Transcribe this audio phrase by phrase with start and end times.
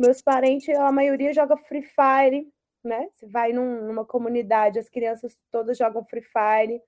[0.00, 2.50] Meus parentes, a maioria joga Free Fire,
[2.82, 3.06] né?
[3.12, 6.80] Você vai num, numa comunidade, as crianças todas jogam Free Fire,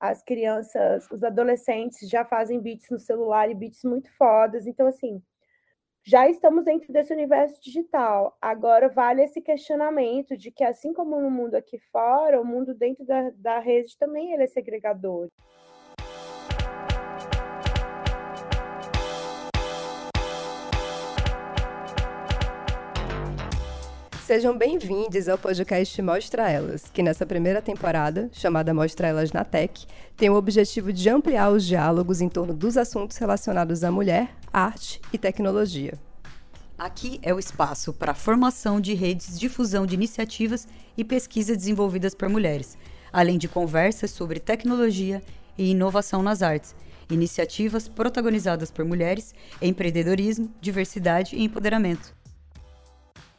[0.00, 4.66] as crianças, os adolescentes já fazem beats no celular e beats muito fodas.
[4.66, 5.22] Então, assim,
[6.02, 8.36] já estamos dentro desse universo digital.
[8.42, 13.06] Agora vale esse questionamento de que, assim como no mundo aqui fora, o mundo dentro
[13.06, 15.30] da, da rede também ele é segregador.
[24.28, 29.86] Sejam bem-vindos ao podcast Mostra Elas, que nessa primeira temporada, chamada Mostra Elas na Tech,
[30.18, 35.00] tem o objetivo de ampliar os diálogos em torno dos assuntos relacionados à mulher, arte
[35.14, 35.94] e tecnologia.
[36.76, 42.14] Aqui é o espaço para a formação de redes, difusão de iniciativas e pesquisa desenvolvidas
[42.14, 42.76] por mulheres,
[43.10, 45.22] além de conversas sobre tecnologia
[45.56, 46.76] e inovação nas artes,
[47.10, 52.17] iniciativas protagonizadas por mulheres, empreendedorismo, diversidade e empoderamento.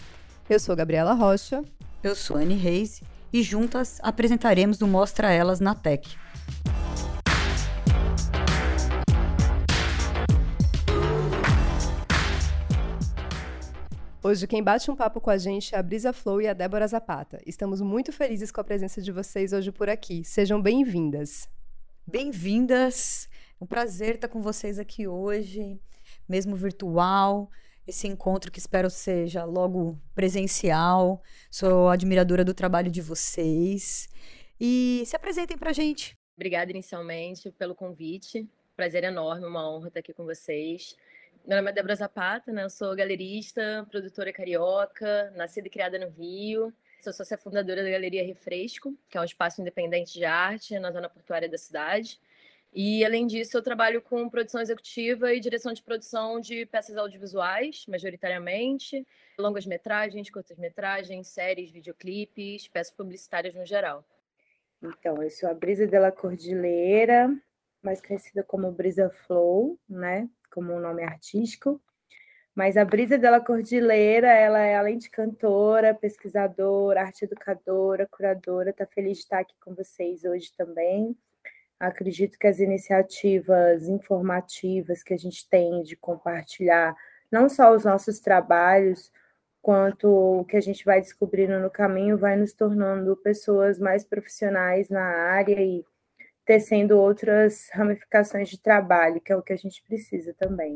[0.49, 1.61] Eu sou Gabriela Rocha.
[2.01, 3.01] Eu sou Anne Reis
[3.35, 6.17] e juntas apresentaremos o Mostra Elas na Tech.
[14.23, 16.87] Hoje quem bate um papo com a gente é a Brisa Flow e a Débora
[16.87, 17.41] Zapata.
[17.45, 20.23] Estamos muito felizes com a presença de vocês hoje por aqui.
[20.23, 21.49] Sejam bem-vindas.
[22.07, 23.27] Bem-vindas.
[23.59, 25.77] É um prazer estar com vocês aqui hoje,
[26.25, 27.51] mesmo virtual
[27.87, 31.21] esse encontro que espero seja logo presencial.
[31.51, 34.07] Sou admiradora do trabalho de vocês.
[34.59, 36.17] E se apresentem para a gente.
[36.35, 38.47] Obrigada inicialmente pelo convite.
[38.75, 40.95] Prazer enorme, uma honra estar aqui com vocês.
[41.47, 42.63] Meu nome é Débora Zapata, né?
[42.63, 46.73] eu sou galerista, produtora carioca, nascida e criada no Rio.
[46.99, 51.07] Sou sócia fundadora da Galeria Refresco, que é um espaço independente de arte na zona
[51.07, 52.19] portuária da cidade.
[52.77, 57.85] E, além disso, eu trabalho com produção executiva e direção de produção de peças audiovisuais,
[57.87, 59.07] majoritariamente,
[59.39, 64.03] longas-metragens, curtas-metragens, séries, videoclipes, peças publicitárias no geral.
[64.83, 67.33] Então, eu sou a Brisa de la Cordilheira,
[67.81, 70.29] mais conhecida como Brisa Flow, né?
[70.51, 71.81] Como um nome artístico.
[72.53, 78.73] Mas a Brisa de la Cordilheira, ela é além de cantora, pesquisadora, arte educadora, curadora,
[78.73, 81.17] tá feliz de estar aqui com vocês hoje também.
[81.79, 86.95] Acredito que as iniciativas informativas que a gente tem de compartilhar
[87.31, 89.11] não só os nossos trabalhos,
[89.61, 94.89] quanto o que a gente vai descobrindo no caminho, vai nos tornando pessoas mais profissionais
[94.89, 95.83] na área e
[96.45, 100.73] tecendo outras ramificações de trabalho, que é o que a gente precisa também.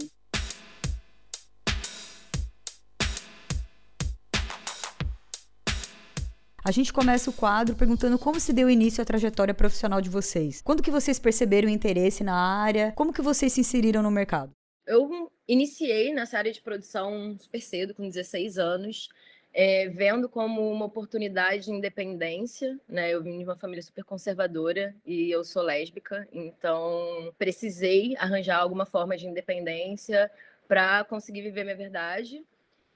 [6.69, 10.61] A gente começa o quadro perguntando como se deu início à trajetória profissional de vocês.
[10.61, 12.91] Quando que vocês perceberam interesse na área?
[12.91, 14.51] Como que vocês se inseriram no mercado?
[14.85, 19.09] Eu iniciei nessa área de produção super cedo, com 16 anos.
[19.51, 23.09] É, vendo como uma oportunidade de independência, né?
[23.09, 28.85] Eu vim de uma família super conservadora e eu sou lésbica, então precisei arranjar alguma
[28.85, 30.29] forma de independência
[30.67, 32.45] para conseguir viver minha verdade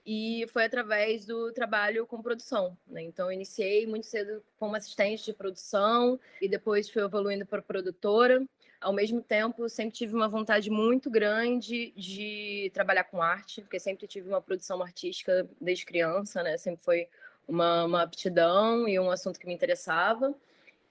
[0.05, 2.77] e foi através do trabalho com produção.
[2.87, 3.03] Né?
[3.03, 8.45] Então, iniciei muito cedo como assistente de produção e depois fui evoluindo para produtora.
[8.81, 14.05] Ao mesmo tempo, sempre tive uma vontade muito grande de trabalhar com arte, porque sempre
[14.07, 16.57] tive uma produção artística desde criança, né?
[16.57, 17.07] Sempre foi
[17.47, 20.35] uma, uma aptidão e um assunto que me interessava.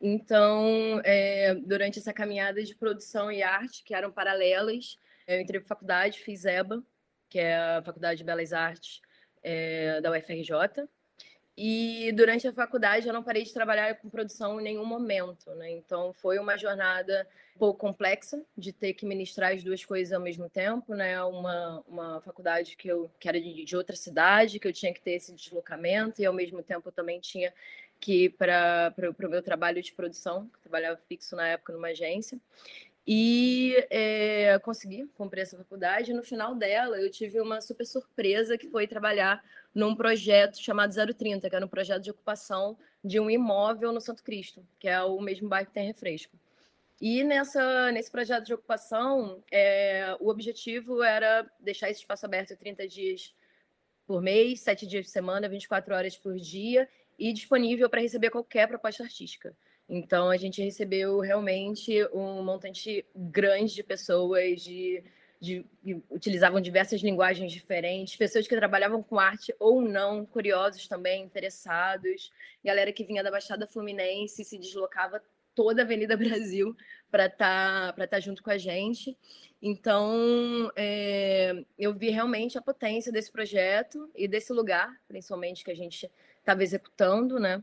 [0.00, 5.69] Então, é, durante essa caminhada de produção e arte, que eram paralelas, eu entrei para
[5.69, 6.83] faculdade, fiz EBA,
[7.32, 9.00] que é a Faculdade de Belas Artes
[9.43, 10.87] é, da UFRJ.
[11.56, 15.70] E durante a faculdade eu não parei de trabalhar com produção em nenhum momento, né?
[15.70, 17.26] Então foi uma jornada
[17.56, 21.23] um pouco complexa de ter que ministrar as duas coisas ao mesmo tempo, né?
[21.25, 25.00] Uma, uma faculdade que eu que era de, de outra cidade, que eu tinha que
[25.00, 27.52] ter esse deslocamento e ao mesmo tempo eu também tinha
[27.99, 32.38] que ir para o meu trabalho de produção, que trabalhava fixo na época numa agência.
[33.06, 36.12] E é, consegui cumprir essa faculdade.
[36.12, 39.43] No final dela, eu tive uma super surpresa que foi trabalhar
[39.75, 44.22] num projeto chamado 030, que era um projeto de ocupação de um imóvel no Santo
[44.22, 46.37] Cristo, que é o mesmo bairro que tem refresco.
[47.00, 52.87] E nessa, nesse projeto de ocupação, é, o objetivo era deixar esse espaço aberto 30
[52.87, 53.34] dias
[54.06, 56.88] por mês, 7 dias por semana, 24 horas por dia,
[57.19, 59.52] e disponível para receber qualquer proposta artística.
[59.88, 65.05] Então, a gente recebeu realmente um montante grande de pessoas, de,
[65.40, 65.67] de,
[66.08, 72.32] utilizavam diversas linguagens diferentes, pessoas que trabalhavam com arte ou não, curiosos também, interessados,
[72.64, 75.23] galera que vinha da Baixada Fluminense se deslocava
[75.55, 76.76] toda a Avenida Brasil
[77.11, 79.17] para estar tá, tá junto com a gente.
[79.61, 85.76] Então, é, eu vi realmente a potência desse projeto e desse lugar, principalmente que a
[85.76, 87.62] gente estava executando, né?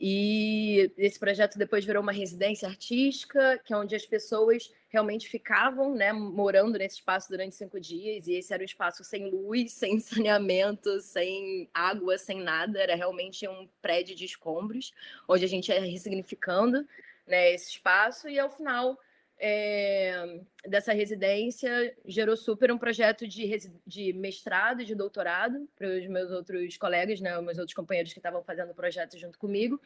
[0.00, 5.94] E esse projeto depois virou uma residência artística, que é onde as pessoas realmente ficavam,
[5.94, 8.26] né, morando nesse espaço durante cinco dias.
[8.26, 12.80] E esse era um espaço sem luz, sem saneamento, sem água, sem nada.
[12.80, 14.90] Era realmente um prédio de escombros,
[15.28, 16.86] onde a gente ia ressignificando
[17.26, 18.26] né, esse espaço.
[18.26, 18.98] E ao final
[19.42, 26.06] é, dessa residência gerou super um projeto de, de mestrado e de doutorado para os
[26.06, 29.80] meus outros colegas, né, meus outros companheiros que estavam fazendo o projeto junto comigo.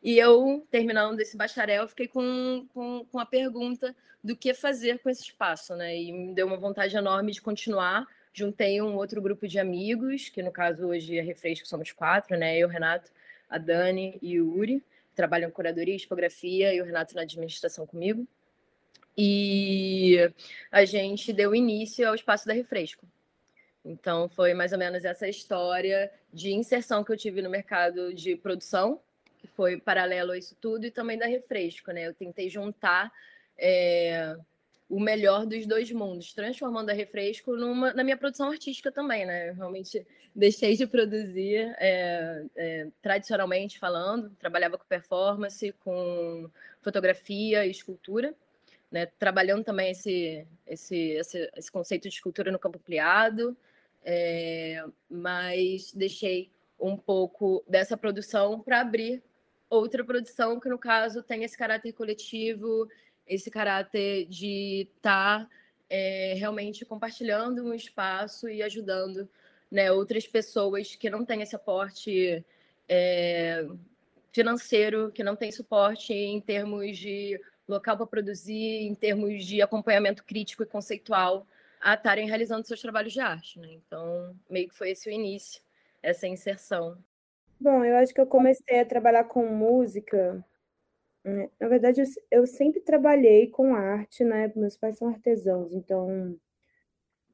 [0.00, 5.10] E eu, terminando esse bacharel, fiquei com, com, com a pergunta do que fazer com
[5.10, 5.96] esse espaço, né?
[5.96, 8.06] E me deu uma vontade enorme de continuar.
[8.32, 12.56] Juntei um outro grupo de amigos, que no caso hoje é Refresco, somos quatro, né?
[12.56, 13.10] Eu, Renato,
[13.48, 17.86] a Dani e o Uri, que trabalham curadoria e tipografia, e o Renato na administração
[17.86, 18.28] comigo
[19.16, 20.30] e
[20.70, 23.06] a gente deu início ao Espaço da Refresco.
[23.84, 28.36] Então, foi mais ou menos essa história de inserção que eu tive no mercado de
[28.36, 29.00] produção,
[29.38, 32.06] que foi paralelo a isso tudo, e também da Refresco, né?
[32.06, 33.10] Eu tentei juntar
[33.56, 34.36] é,
[34.88, 39.50] o melhor dos dois mundos, transformando a Refresco numa, na minha produção artística também, né?
[39.50, 46.50] Eu realmente deixei de produzir é, é, tradicionalmente falando, trabalhava com performance, com
[46.82, 48.34] fotografia e escultura,
[48.90, 53.56] né, trabalhando também esse, esse, esse, esse, conceito de escultura no campo ampliado,
[54.02, 59.22] é, mas deixei um pouco dessa produção para abrir
[59.68, 62.88] outra produção que, no caso, tem esse caráter coletivo,
[63.26, 65.50] esse caráter de estar tá,
[65.88, 69.28] é, realmente compartilhando um espaço e ajudando
[69.70, 72.44] né, outras pessoas que não têm esse aporte
[72.88, 73.68] é,
[74.32, 77.40] financeiro, que não têm suporte em termos de
[77.70, 81.46] local para produzir, em termos de acompanhamento crítico e conceitual,
[81.80, 83.58] a estarem realizando seus trabalhos de arte.
[83.58, 83.72] Né?
[83.72, 85.62] Então, meio que foi esse o início,
[86.02, 86.98] essa inserção.
[87.58, 90.44] Bom, eu acho que eu comecei a trabalhar com música.
[91.24, 91.48] Né?
[91.58, 94.50] Na verdade, eu sempre trabalhei com arte, né?
[94.56, 96.38] Meus pais são artesãos, então,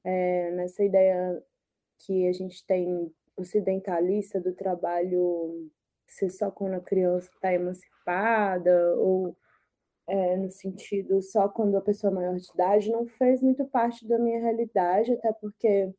[0.04, 1.42] é, nessa ideia
[1.98, 5.70] que a gente tem ocidentalista do trabalho
[6.06, 9.36] ser só quando a criança está emancipada, ou
[10.06, 14.06] é, no sentido só quando a pessoa é maior de idade, não fez muito parte
[14.06, 15.92] da minha realidade, até porque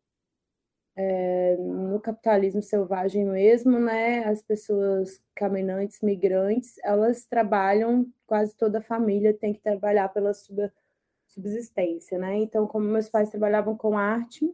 [0.95, 8.81] é, no capitalismo selvagem mesmo, né, as pessoas caminhantes, migrantes, elas trabalham, quase toda a
[8.81, 10.31] família tem que trabalhar pela
[11.27, 12.37] subsistência, né?
[12.37, 14.51] Então, como meus pais trabalhavam com arte,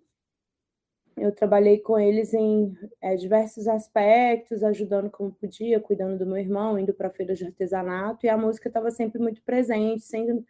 [1.18, 6.78] eu trabalhei com eles em é, diversos aspectos, ajudando como podia, cuidando do meu irmão,
[6.80, 10.46] indo para feiras de artesanato, e a música estava sempre muito presente, sendo,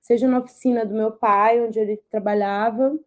[0.00, 2.98] seja na oficina do meu pai, onde ele trabalhava,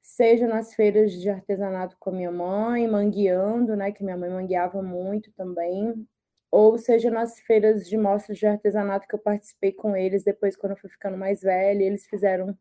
[0.00, 4.82] seja nas feiras de artesanato com a minha mãe, mangueando, né, que minha mãe mangueava
[4.82, 6.06] muito também,
[6.50, 10.72] ou seja nas feiras de mostras de artesanato que eu participei com eles depois, quando
[10.72, 12.56] eu fui ficando mais velha, eles fizeram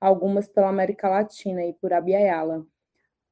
[0.00, 2.66] algumas pela América Latina e por Abiaiala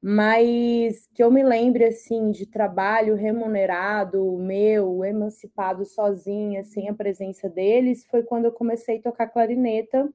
[0.01, 7.49] mas que eu me lembre assim de trabalho remunerado meu, emancipado sozinha, sem a presença
[7.49, 10.11] deles, foi quando eu comecei a tocar clarineta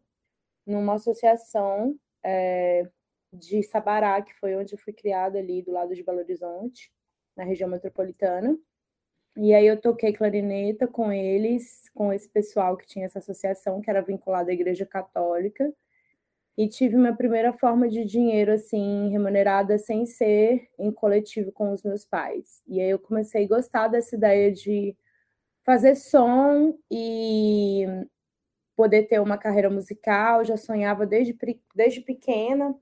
[0.66, 2.88] numa associação é,
[3.32, 6.92] de Sabará, que foi onde eu fui criada ali do lado de Belo Horizonte,
[7.36, 8.56] na região metropolitana.
[9.36, 13.90] E aí eu toquei clarineta com eles, com esse pessoal que tinha essa associação, que
[13.90, 15.72] era vinculada à Igreja Católica
[16.56, 21.82] e tive minha primeira forma de dinheiro assim remunerada sem ser em coletivo com os
[21.82, 22.62] meus pais.
[22.66, 24.96] E aí eu comecei a gostar dessa ideia de
[25.64, 27.86] fazer som e
[28.76, 31.36] poder ter uma carreira musical, já sonhava desde,
[31.74, 32.74] desde pequena,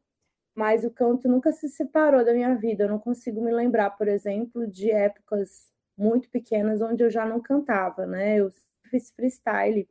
[0.55, 2.85] mas o canto nunca se separou da minha vida.
[2.85, 7.41] Eu não consigo me lembrar, por exemplo, de épocas muito pequenas onde eu já não
[7.41, 8.37] cantava, né?
[8.39, 8.51] Eu
[8.91, 9.89] fiz freestyle,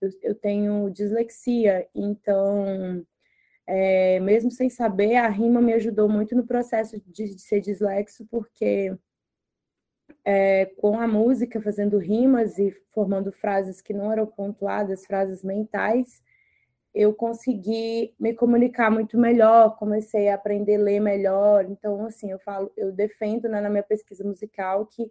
[0.00, 3.04] eu, eu tenho dislexia, então
[3.66, 8.26] é, mesmo sem saber, a rima me ajudou muito no processo de, de ser dislexo,
[8.30, 8.96] porque
[10.24, 16.22] é, com a música, fazendo rimas e formando frases que não eram pontuadas, frases mentais,
[16.94, 21.64] eu consegui me comunicar muito melhor, comecei a aprender a ler melhor.
[21.66, 25.10] Então, assim, eu falo, eu defendo né, na minha pesquisa musical que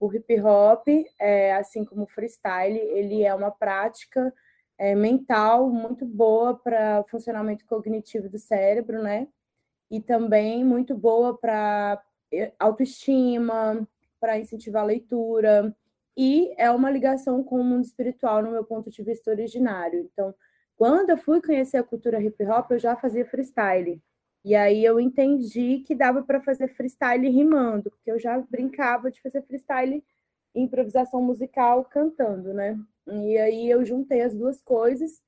[0.00, 4.32] O hip hop, é, assim como o freestyle, ele é uma prática
[4.80, 9.28] é, mental muito boa para funcionamento cognitivo do cérebro, né?
[9.90, 13.86] E também muito boa para é, autoestima,
[14.18, 15.76] para incentivar a leitura,
[16.16, 20.00] e é uma ligação com o mundo espiritual no meu ponto de vista originário.
[20.12, 20.34] Então,
[20.76, 24.02] quando eu fui conhecer a cultura hip hop, eu já fazia freestyle.
[24.44, 29.20] E aí eu entendi que dava para fazer freestyle rimando, porque eu já brincava de
[29.20, 30.02] fazer freestyle
[30.54, 32.78] improvisação musical cantando, né?
[33.10, 35.22] E aí eu juntei as duas coisas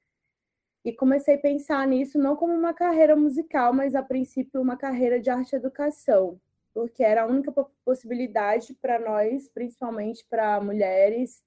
[0.84, 5.20] e comecei a pensar nisso não como uma carreira musical, mas a princípio uma carreira
[5.20, 6.40] de arte educação,
[6.74, 7.52] porque era a única
[7.84, 11.42] possibilidade para nós, principalmente para mulheres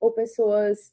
[0.00, 0.92] ou pessoas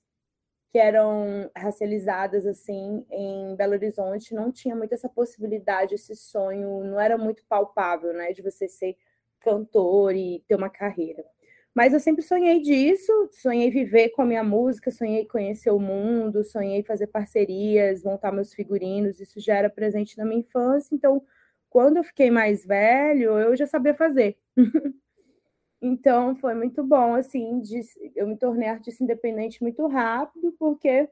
[0.71, 6.99] que eram racializadas assim em Belo Horizonte, não tinha muito essa possibilidade, esse sonho, não
[6.99, 8.97] era muito palpável, né, de você ser
[9.41, 11.25] cantor e ter uma carreira.
[11.73, 16.43] Mas eu sempre sonhei disso, sonhei viver com a minha música, sonhei conhecer o mundo,
[16.43, 21.23] sonhei fazer parcerias, montar meus figurinos, isso já era presente na minha infância, então
[21.69, 24.37] quando eu fiquei mais velho, eu já sabia fazer.
[25.81, 27.81] então foi muito bom, assim, de,
[28.15, 31.09] eu me tornei artista independente muito rápido, porque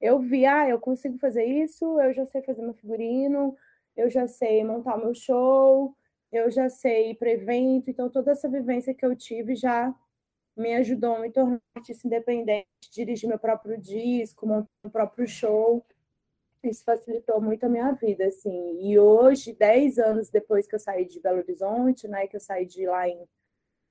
[0.00, 3.56] eu vi, ah, eu consigo fazer isso, eu já sei fazer meu figurino,
[3.96, 5.94] eu já sei montar meu show,
[6.32, 9.94] eu já sei ir para evento, então toda essa vivência que eu tive já
[10.56, 15.84] me ajudou a me tornar artista independente, dirigir meu próprio disco, montar meu próprio show
[16.68, 18.78] isso facilitou muito a minha vida, assim.
[18.80, 22.66] E hoje, dez anos depois que eu saí de Belo Horizonte, né, que eu saí
[22.66, 23.18] de lá em,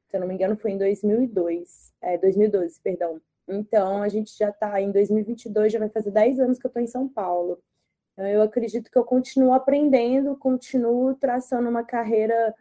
[0.08, 3.22] se eu não me engano, foi em 2002, é, 2012, perdão.
[3.48, 6.82] Então, a gente já está em 2022, já vai fazer dez anos que eu estou
[6.82, 7.62] em São Paulo.
[8.14, 12.54] Então, eu acredito que eu continuo aprendendo, continuo traçando uma carreira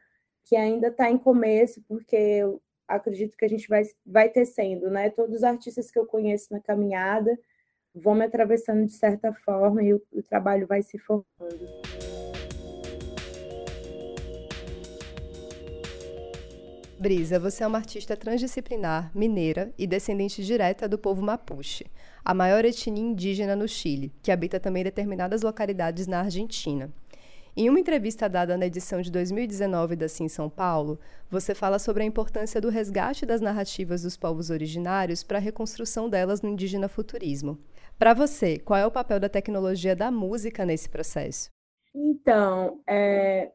[0.44, 5.10] que ainda está em começo, porque eu acredito que a gente vai, vai tecendo, né?
[5.10, 7.38] Todos os artistas que eu conheço na caminhada,
[7.94, 11.80] vão me atravessando de certa forma e o, o trabalho vai se formando.
[16.98, 21.86] Brisa, você é uma artista transdisciplinar, mineira e descendente direta do povo Mapuche,
[22.24, 26.90] a maior etnia indígena no Chile, que habita também determinadas localidades na Argentina.
[27.56, 30.98] Em uma entrevista dada na edição de 2019 da Sim São Paulo,
[31.28, 36.08] você fala sobre a importância do resgate das narrativas dos povos originários para a reconstrução
[36.08, 37.58] delas no indígena futurismo.
[37.98, 41.50] Para você, qual é o papel da tecnologia da música nesse processo?
[41.94, 43.50] Então, é,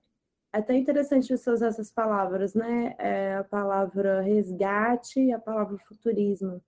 [0.54, 2.96] até interessante você usar essas palavras, né?
[3.00, 6.62] É a palavra resgate e a palavra futurismo.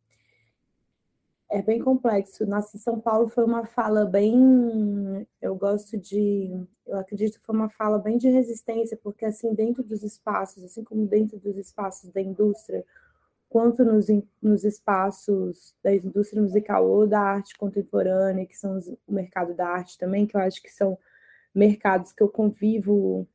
[1.50, 2.44] É bem complexo.
[2.44, 5.26] Em São Paulo foi uma fala bem.
[5.42, 6.52] Eu gosto de.
[6.86, 10.84] Eu acredito que foi uma fala bem de resistência, porque, assim, dentro dos espaços, assim
[10.84, 12.84] como dentro dos espaços da indústria,
[13.50, 14.08] quanto nos,
[14.42, 19.68] nos espaços da indústria musical ou da arte contemporânea, que são os, o mercado da
[19.68, 20.98] arte também, que eu acho que são
[21.56, 23.28] mercados que eu convivo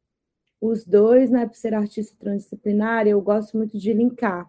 [0.61, 4.49] os dois, né, por ser artista transdisciplinar, eu gosto muito de linkar.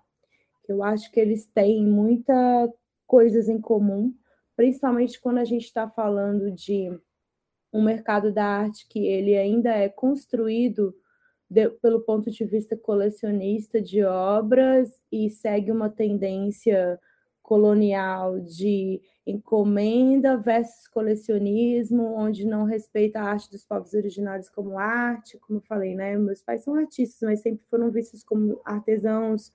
[0.67, 2.70] Eu acho que eles têm muitas
[3.06, 4.14] coisas em comum,
[4.56, 6.90] principalmente quando a gente está falando de
[7.72, 10.96] um mercado da arte que ele ainda é construído
[11.50, 17.00] de, pelo ponto de vista colecionista de obras e segue uma tendência
[17.42, 25.38] colonial de encomenda versus colecionismo, onde não respeita a arte dos povos originários como arte,
[25.40, 26.18] como falei, né?
[26.18, 29.52] Meus pais são artistas, mas sempre foram vistos como artesãos.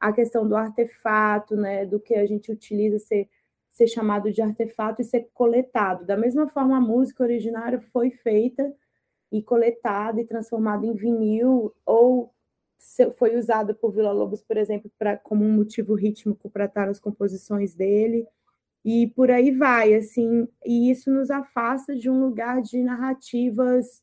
[0.00, 1.86] A questão do artefato, né?
[1.86, 3.28] Do que a gente utiliza ser,
[3.70, 6.04] ser chamado de artefato e ser coletado.
[6.04, 8.74] Da mesma forma, a música originária foi feita
[9.32, 12.32] e coletado e transformado em vinil, ou
[13.16, 17.00] foi usado por Vila Lobos, por exemplo, pra, como um motivo rítmico para estar nas
[17.00, 18.26] composições dele,
[18.84, 24.02] e por aí vai, assim, e isso nos afasta de um lugar de narrativas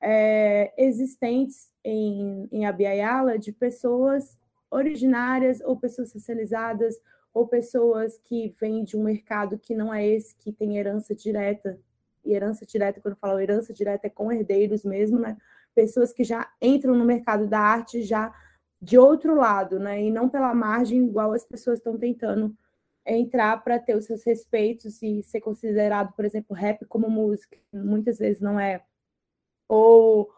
[0.00, 4.38] é, existentes em, em Abiyala, de pessoas
[4.70, 7.00] originárias ou pessoas socializadas
[7.32, 11.78] ou pessoas que vêm de um mercado que não é esse, que tem herança direta
[12.24, 15.36] e herança direta, quando eu falo herança direta, é com herdeiros mesmo, né?
[15.74, 18.34] Pessoas que já entram no mercado da arte já
[18.80, 20.02] de outro lado, né?
[20.02, 22.54] E não pela margem, igual as pessoas estão tentando
[23.06, 27.56] entrar para ter os seus respeitos e ser considerado, por exemplo, rap como música.
[27.72, 28.82] Muitas vezes não é.
[29.68, 30.30] Ou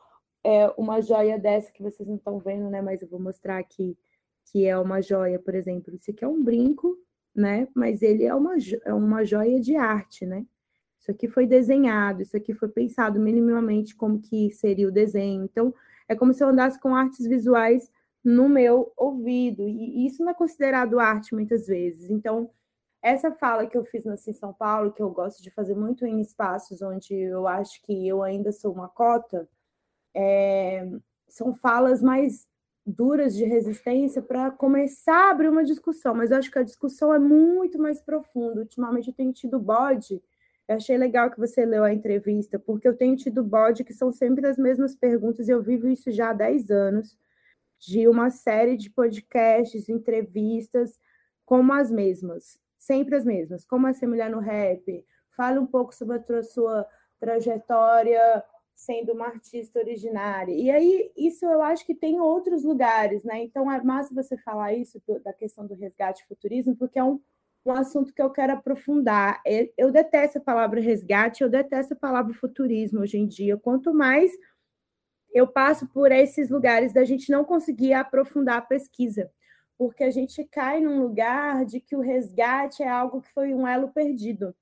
[0.45, 2.81] é uma joia dessa que vocês não estão vendo, né?
[2.81, 3.97] Mas eu vou mostrar aqui
[4.51, 5.95] que é uma joia, por exemplo.
[5.95, 6.97] Isso aqui é um brinco,
[7.35, 7.69] né?
[7.75, 10.47] Mas ele é uma, é uma joia de arte, né?
[10.99, 15.45] Isso aqui foi desenhado, isso aqui foi pensado minimamente como que seria o desenho.
[15.45, 15.75] Então,
[16.09, 17.91] é como se eu andasse com artes visuais
[18.25, 19.69] no meu ouvido.
[19.69, 22.11] E isso não é considerado arte muitas vezes.
[22.11, 22.51] Então,
[23.03, 26.07] essa fala que eu fiz na em São Paulo, que eu gosto de fazer muito
[26.07, 29.49] em espaços onde eu acho que eu ainda sou uma cota,
[30.15, 30.89] é,
[31.29, 32.47] são falas mais
[32.85, 37.15] duras de resistência para começar a abrir uma discussão, mas eu acho que a discussão
[37.15, 38.61] é muito mais profunda.
[38.61, 40.23] Ultimamente eu tenho tido bode,
[40.69, 44.13] eu achei legal que você leu a entrevista, porque eu tenho tido bode que são
[44.13, 47.17] sempre as mesmas perguntas, eu vivo isso já há 10 anos,
[47.79, 50.99] de uma série de podcasts, entrevistas,
[51.45, 53.65] como as mesmas sempre as mesmas.
[53.65, 55.05] Como é ser mulher no rap?
[55.31, 56.87] Fale um pouco sobre a sua
[57.21, 60.53] trajetória sendo uma artista originária.
[60.53, 63.43] E aí, isso eu acho que tem outros lugares, né?
[63.43, 67.21] Então, é massa você falar isso da questão do resgate futurismo, porque é um,
[67.65, 69.41] um assunto que eu quero aprofundar.
[69.47, 73.57] É, eu detesto a palavra resgate, eu detesto a palavra futurismo hoje em dia.
[73.57, 74.33] Quanto mais
[75.33, 79.31] eu passo por esses lugares da gente não conseguir aprofundar a pesquisa
[79.83, 83.67] porque a gente cai num lugar de que o resgate é algo que foi um
[83.67, 84.55] elo perdido.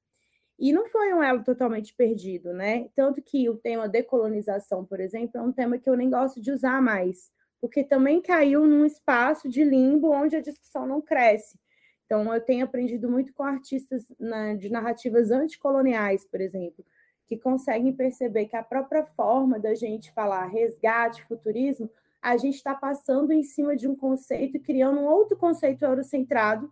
[0.61, 2.91] E não foi um elo totalmente perdido, né?
[2.95, 6.53] Tanto que o tema decolonização, por exemplo, é um tema que eu nem gosto de
[6.53, 11.59] usar mais, porque também caiu num espaço de limbo onde a discussão não cresce.
[12.05, 16.85] Então, eu tenho aprendido muito com artistas na, de narrativas anticoloniais, por exemplo,
[17.25, 21.91] que conseguem perceber que a própria forma da gente falar resgate, futurismo,
[22.21, 26.71] a gente está passando em cima de um conceito e criando um outro conceito eurocentrado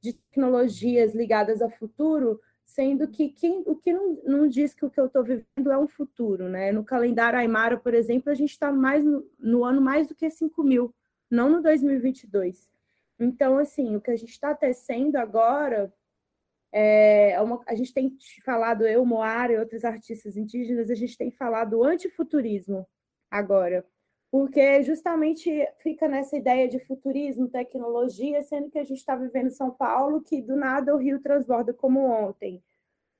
[0.00, 4.90] de tecnologias ligadas ao futuro, sendo que quem, o que não, não diz que o
[4.90, 6.70] que eu estou vivendo é um futuro, né?
[6.70, 10.30] No calendário Aymara, por exemplo, a gente está mais no, no, ano mais do que
[10.30, 10.94] 5 mil,
[11.30, 12.70] não no 2022.
[13.18, 15.92] Então, assim, o que a gente está tecendo agora
[16.72, 21.18] é, é uma, a gente tem falado, eu, Moara e outros artistas indígenas, a gente
[21.18, 22.86] tem falado antifuturismo
[23.30, 23.84] agora
[24.30, 29.70] porque justamente fica nessa ideia de futurismo, tecnologia, sendo que a gente está vivendo São
[29.70, 32.62] Paulo, que do nada o Rio transborda como ontem.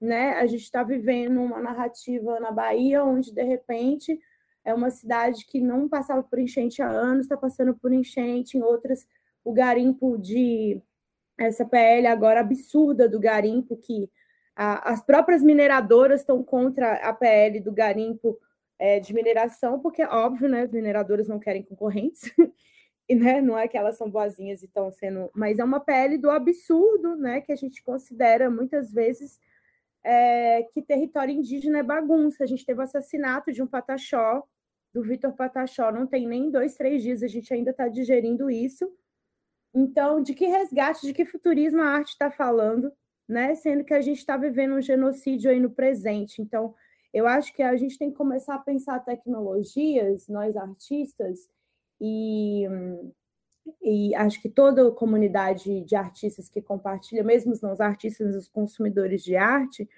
[0.01, 0.35] Né?
[0.35, 4.19] A gente está vivendo uma narrativa na Bahia, onde de repente
[4.65, 8.63] é uma cidade que não passava por enchente há anos, está passando por enchente, em
[8.63, 9.07] outras,
[9.45, 10.81] o garimpo de
[11.37, 14.09] essa PL agora absurda do garimpo, que
[14.55, 18.39] a, as próprias mineradoras estão contra a PL do garimpo
[18.81, 22.23] é, de mineração, porque, óbvio, né, mineradoras não querem concorrentes,
[23.07, 25.31] e né, não é que elas são boazinhas e estão sendo.
[25.35, 29.39] Mas é uma pele do absurdo, né, que a gente considera muitas vezes
[30.03, 32.43] é, que território indígena é bagunça.
[32.43, 34.43] A gente teve o assassinato de um pataxó,
[34.95, 38.91] do Vitor Pataxó, não tem nem dois, três dias, a gente ainda está digerindo isso.
[39.75, 42.91] Então, de que resgate, de que futurismo a arte está falando,
[43.29, 43.55] né?
[43.55, 46.43] Sendo que a gente está vivendo um genocídio aí no presente.
[46.43, 46.75] Então,
[47.13, 51.49] eu acho que a gente tem que começar a pensar tecnologias, nós artistas,
[52.01, 52.67] e,
[53.83, 58.49] e acho que toda a comunidade de artistas que compartilha, mesmo os não artistas, os
[58.49, 59.89] consumidores de arte,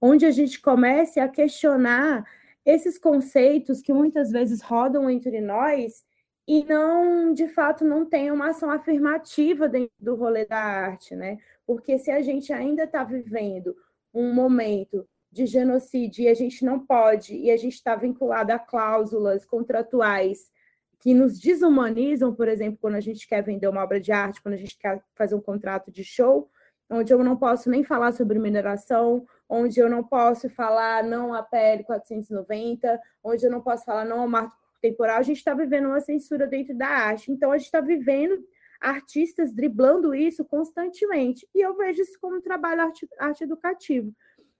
[0.00, 2.24] onde a gente comece a questionar
[2.64, 6.04] esses conceitos que muitas vezes rodam entre nós
[6.46, 11.38] e não, de fato, não tem uma ação afirmativa dentro do rolê da arte, né?
[11.66, 13.76] Porque se a gente ainda está vivendo
[14.14, 15.06] um momento
[15.38, 20.50] de genocídio e a gente não pode, e a gente está vinculado a cláusulas contratuais
[20.98, 24.54] que nos desumanizam, por exemplo, quando a gente quer vender uma obra de arte, quando
[24.54, 26.50] a gente quer fazer um contrato de show,
[26.90, 31.42] onde eu não posso nem falar sobre mineração, onde eu não posso falar não a
[31.42, 35.86] PL 490, onde eu não posso falar não ao marco temporal, a gente está vivendo
[35.86, 37.30] uma censura dentro da arte.
[37.30, 38.42] Então, a gente está vivendo
[38.80, 41.46] artistas driblando isso constantemente.
[41.54, 44.12] E eu vejo isso como um trabalho arte, arte educativo.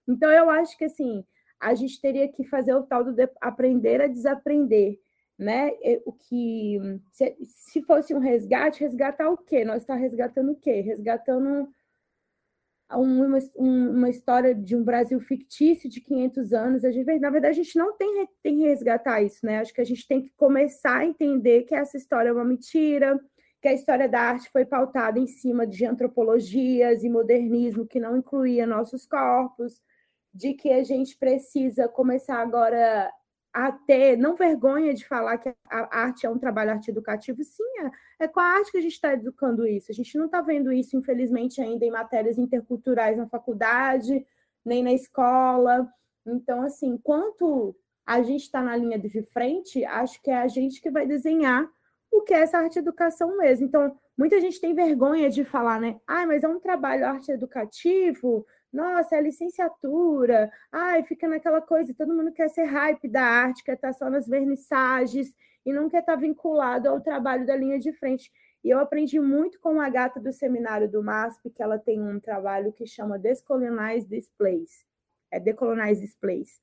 [0.08, 1.24] Então, eu acho que assim,
[1.60, 4.98] a gente teria que fazer o tal do de aprender a desaprender,
[5.38, 5.70] né?
[6.06, 6.78] O que
[7.10, 9.64] se, se fosse um resgate, resgatar o quê?
[9.64, 10.80] Nós está resgatando o quê?
[10.80, 11.68] Resgatando
[12.96, 16.84] uma, uma história de um Brasil fictício de 500 anos.
[16.84, 19.58] A gente, na verdade, a gente não tem, tem que resgatar isso, né?
[19.58, 23.20] Acho que a gente tem que começar a entender que essa história é uma mentira,
[23.60, 28.16] que a história da arte foi pautada em cima de antropologias e modernismo que não
[28.16, 29.80] incluía nossos corpos,
[30.38, 33.12] de que a gente precisa começar agora
[33.52, 37.64] a ter, não vergonha de falar que a arte é um trabalho arte educativo, sim,
[38.20, 39.90] é, é com a arte que a gente está educando isso.
[39.90, 44.24] A gente não está vendo isso, infelizmente, ainda em matérias interculturais na faculdade,
[44.64, 45.88] nem na escola.
[46.24, 47.74] Então, assim, enquanto
[48.06, 51.68] a gente está na linha de frente, acho que é a gente que vai desenhar
[52.12, 53.66] o que é essa arte educação mesmo.
[53.66, 56.00] Então, muita gente tem vergonha de falar, né?
[56.06, 62.14] Ah, mas é um trabalho arte educativo, nossa, é licenciatura, ai, fica naquela coisa, todo
[62.14, 66.88] mundo quer ser hype da arte, quer estar só nas vernissagens e nunca está vinculado
[66.88, 68.30] ao trabalho da linha de frente.
[68.62, 72.20] E eu aprendi muito com a gata do seminário do MASP, que ela tem um
[72.20, 74.84] trabalho que chama Descolonize Displays.
[75.30, 76.60] É Decolonize Displays.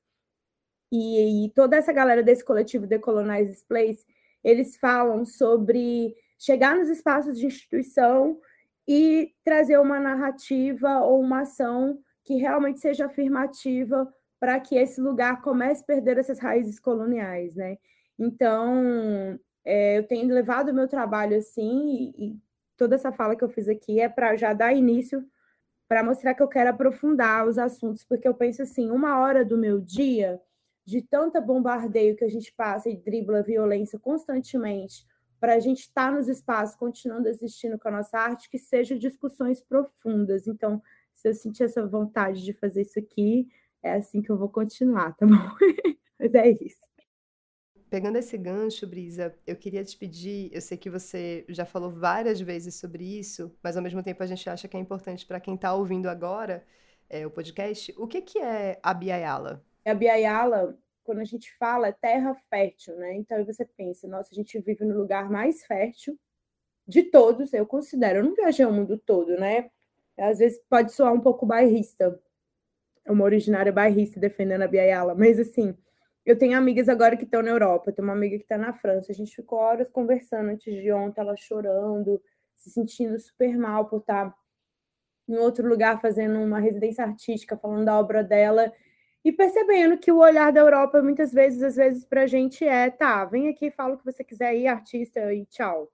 [0.91, 4.05] E, e toda essa galera desse coletivo Decolonize Displays,
[4.43, 8.39] eles falam sobre chegar nos espaços de instituição
[8.87, 15.41] e trazer uma narrativa ou uma ação que realmente seja afirmativa para que esse lugar
[15.41, 17.77] comece a perder essas raízes coloniais, né?
[18.17, 22.39] Então, é, eu tenho levado o meu trabalho assim, e, e
[22.77, 25.25] toda essa fala que eu fiz aqui é para já dar início,
[25.87, 29.57] para mostrar que eu quero aprofundar os assuntos, porque eu penso assim, uma hora do
[29.57, 30.39] meu dia,
[30.85, 35.05] de tanta bombardeio que a gente passa e dribla violência constantemente,
[35.45, 38.97] para a gente estar tá nos espaços, continuando existindo com a nossa arte, que sejam
[38.97, 40.47] discussões profundas.
[40.47, 40.81] Então,
[41.13, 43.47] se eu sentir essa vontade de fazer isso aqui,
[43.83, 45.35] é assim que eu vou continuar, tá bom?
[46.19, 46.81] Mas é isso.
[47.91, 52.41] Pegando esse gancho, Brisa, eu queria te pedir, eu sei que você já falou várias
[52.41, 55.53] vezes sobre isso, mas ao mesmo tempo a gente acha que é importante para quem
[55.53, 56.65] está ouvindo agora
[57.07, 59.63] é, o podcast, o que, que é a Biayala?
[59.85, 63.15] A Biayala, quando a gente fala, é terra fértil, né?
[63.15, 66.19] Então você pensa, nossa, a gente vive no lugar mais fértil
[66.87, 68.19] de todos, eu considero.
[68.19, 69.69] Eu não viajei o mundo todo, né?
[70.17, 72.19] Às vezes pode soar um pouco bairrista,
[73.07, 75.77] uma originária bairrista defendendo a Biayala, mas assim,
[76.25, 79.11] eu tenho amigas agora que estão na Europa, tem uma amiga que está na França,
[79.11, 82.21] a gente ficou horas conversando antes de ontem, ela chorando,
[82.55, 84.37] se sentindo super mal por estar tá
[85.27, 88.71] em outro lugar fazendo uma residência artística, falando da obra dela,
[89.25, 92.91] e percebendo que o olhar da Europa, muitas vezes, às vezes, para a gente é,
[92.91, 95.91] tá, vem aqui, fala o que você quiser aí, artista, e tchau.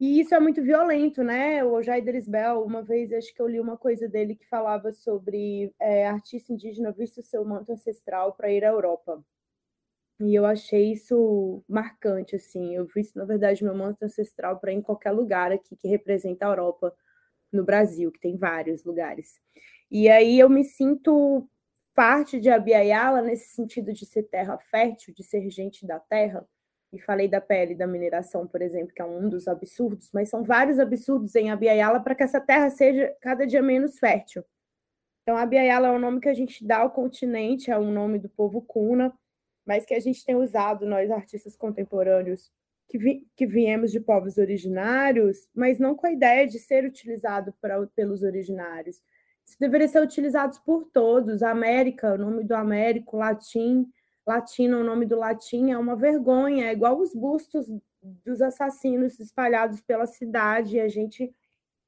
[0.00, 1.62] E isso é muito violento, né?
[1.62, 5.70] O Jair Bell, uma vez, acho que eu li uma coisa dele que falava sobre
[5.78, 9.22] é, artista indígena visto seu manto ancestral para ir à Europa.
[10.20, 12.74] E eu achei isso marcante, assim.
[12.74, 16.46] Eu visto, na verdade, meu manto ancestral para ir em qualquer lugar aqui que representa
[16.46, 16.94] a Europa
[17.52, 19.38] no Brasil, que tem vários lugares.
[19.90, 21.48] E aí eu me sinto
[21.94, 26.46] parte de Abiaiala nesse sentido de ser terra fértil, de ser gente da terra.
[26.92, 30.44] E falei da pele da mineração, por exemplo, que é um dos absurdos, mas são
[30.44, 34.44] vários absurdos em Abiaiala para que essa terra seja cada dia menos fértil.
[35.22, 38.28] Então, Abiaiala é o nome que a gente dá ao continente, é o nome do
[38.28, 39.12] povo cuna,
[39.66, 42.52] mas que a gente tem usado, nós artistas contemporâneos,
[42.88, 47.54] que, vi, que viemos de povos originários, mas não com a ideia de ser utilizado
[47.60, 49.00] pra, pelos originários,
[49.46, 51.42] isso deveria ser utilizado por todos.
[51.42, 53.86] América, o nome do Américo, latim,
[54.26, 57.66] latino, o nome do latim é uma vergonha, é igual os bustos
[58.02, 60.80] dos assassinos espalhados pela cidade.
[60.80, 61.34] A gente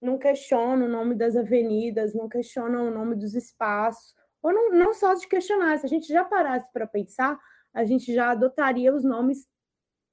[0.01, 4.95] não questiona o nome das avenidas, não questiona o nome dos espaços, ou não, não
[4.95, 7.39] só de questionar, se a gente já parasse para pensar,
[7.73, 9.49] a gente já adotaria os nomes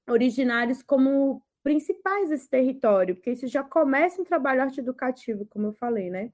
[0.09, 5.73] originários como principais desse território, porque isso já começa um trabalho arte educativo, como eu
[5.73, 6.31] falei, né?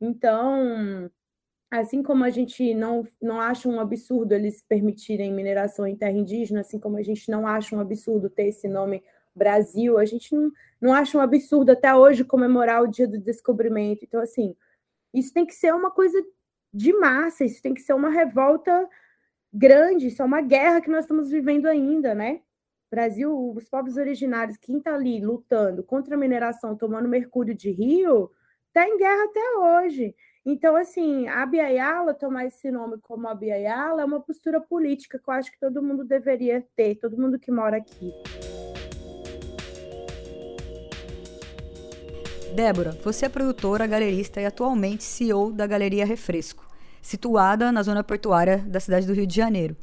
[0.00, 1.10] Então,
[1.70, 6.60] assim como a gente não, não acha um absurdo eles permitirem mineração em terra indígena,
[6.60, 9.02] assim como a gente não acha um absurdo ter esse nome
[9.34, 14.04] Brasil, a gente não, não acha um absurdo até hoje comemorar o dia do descobrimento.
[14.04, 14.56] Então, assim,
[15.12, 16.22] isso tem que ser uma coisa
[16.72, 18.88] de massa, isso tem que ser uma revolta
[19.52, 22.40] grande, isso é uma guerra que nós estamos vivendo ainda, né?
[22.90, 28.30] Brasil, os povos originários, quem está ali lutando contra a mineração, tomando mercúrio de rio,
[28.76, 30.14] está em guerra até hoje.
[30.44, 35.28] Então, assim, a Biayala, tomar esse nome como a Biayala, é uma postura política que
[35.28, 38.12] eu acho que todo mundo deveria ter, todo mundo que mora aqui.
[42.54, 46.66] Débora, você é produtora, galerista e atualmente CEO da Galeria Refresco,
[47.00, 49.74] situada na zona portuária da cidade do Rio de Janeiro.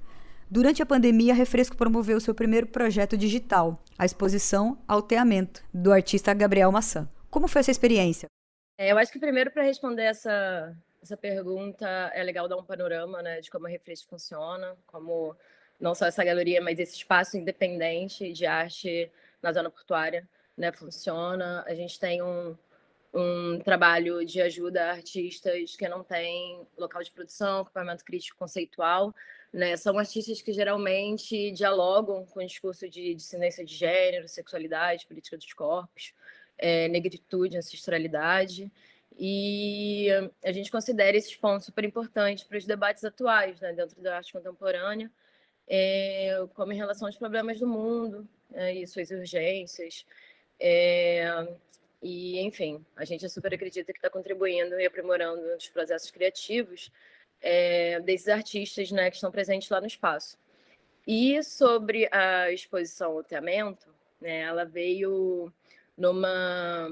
[0.49, 6.31] Durante a pandemia, a Refresco promoveu seu primeiro projeto digital, a exposição Alteamento, do artista
[6.31, 7.09] Gabriel Maçã.
[7.29, 8.27] Como foi essa experiência?
[8.77, 13.21] É, eu acho que primeiro para responder essa, essa pergunta é legal dar um panorama
[13.21, 15.35] né, de como a Refresco funciona, como
[15.79, 21.63] não só essa galeria, mas esse espaço independente de arte na zona portuária né, funciona.
[21.67, 22.57] A gente tem um,
[23.13, 29.13] um trabalho de ajuda a artistas que não têm local de produção, equipamento crítico conceitual.
[29.51, 29.77] Né?
[29.77, 35.53] São artistas que geralmente dialogam com o discurso de dissidência de gênero, sexualidade, política dos
[35.53, 36.11] corpos
[36.57, 38.71] é, negritude, ancestralidade.
[39.17, 40.07] E
[40.43, 44.33] a gente considera esses pontos super importantes para os debates atuais, né, dentro da arte
[44.33, 45.11] contemporânea,
[45.67, 50.05] é, como em relação aos problemas do mundo é, e suas urgências.
[50.59, 51.25] É,
[52.01, 56.91] e, enfim, a gente super acredita que está contribuindo e aprimorando os processos criativos
[57.41, 60.37] é, desses artistas né, que estão presentes lá no espaço.
[61.05, 63.87] e sobre a exposição Loteamento,
[64.21, 65.51] né, ela veio
[65.97, 66.89] numa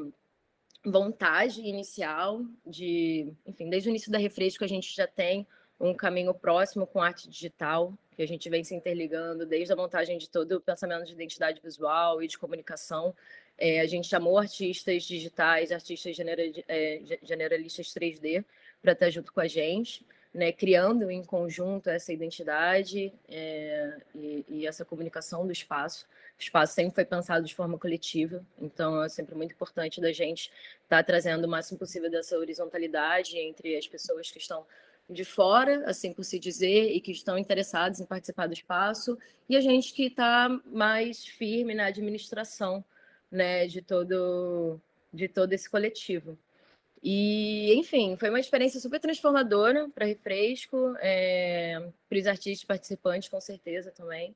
[0.85, 5.45] vontade inicial de, enfim, desde o início da Refresco a gente já tem
[5.79, 10.17] um caminho próximo com arte digital, que a gente vem se interligando desde a montagem
[10.17, 13.15] de todo o pensamento de identidade visual e de comunicação.
[13.57, 18.45] É, a gente chamou artistas digitais, artistas genera, é, generalistas 3D
[18.81, 24.67] para estar junto com a gente né, criando em conjunto essa identidade é, e, e,
[24.67, 26.07] essa comunicação do espaço.
[26.41, 30.51] O espaço sempre foi pensado de forma coletiva, então é sempre muito importante da gente
[30.81, 34.65] estar tá trazendo o máximo possível dessa horizontalidade entre as pessoas que estão
[35.07, 39.55] de fora, assim por se dizer, e que estão interessados em participar do espaço, e
[39.55, 42.83] a gente que está mais firme na administração
[43.31, 44.79] né, de todo
[45.13, 46.35] de todo esse coletivo.
[47.03, 53.39] E, enfim, foi uma experiência super transformadora para Refresco, é, para os artistas participantes, com
[53.39, 54.35] certeza também.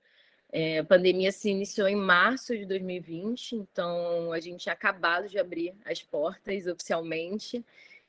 [0.57, 5.37] É, a pandemia se iniciou em março de 2020, então a gente tinha acabado de
[5.37, 7.61] abrir as portas oficialmente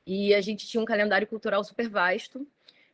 [0.07, 2.47] e a gente tinha um calendário cultural super vasto.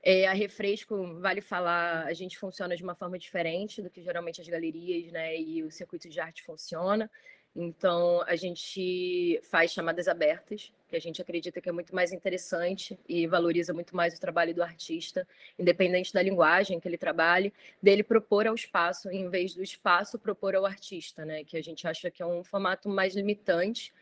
[0.03, 4.41] É, a Refresco, vale falar, a gente funciona de uma forma diferente do que geralmente
[4.41, 7.11] as galerias né, e o circuito de arte funciona.
[7.55, 12.99] Então, a gente faz chamadas abertas, que a gente acredita que é muito mais interessante
[13.07, 15.27] e valoriza muito mais o trabalho do artista,
[15.59, 20.55] independente da linguagem que ele trabalhe, dele propor ao espaço, em vez do espaço propor
[20.55, 21.45] ao artista, né?
[21.45, 23.93] Que a gente acha que é um formato mais limitante.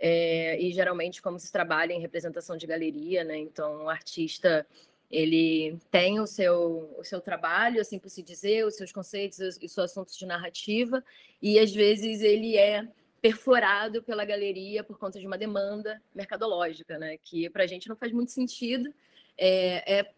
[0.00, 3.36] É, e geralmente, como se trabalha em representação de galeria, né?
[3.36, 4.66] Então, o artista
[5.10, 9.66] ele tem o seu, o seu trabalho, assim por se dizer, os seus conceitos e
[9.66, 11.02] os seus assuntos de narrativa,
[11.40, 12.86] e às vezes ele é
[13.20, 17.16] perforado pela galeria por conta de uma demanda mercadológica, né?
[17.18, 18.92] que para a gente não faz muito sentido.
[19.36, 20.14] É, é,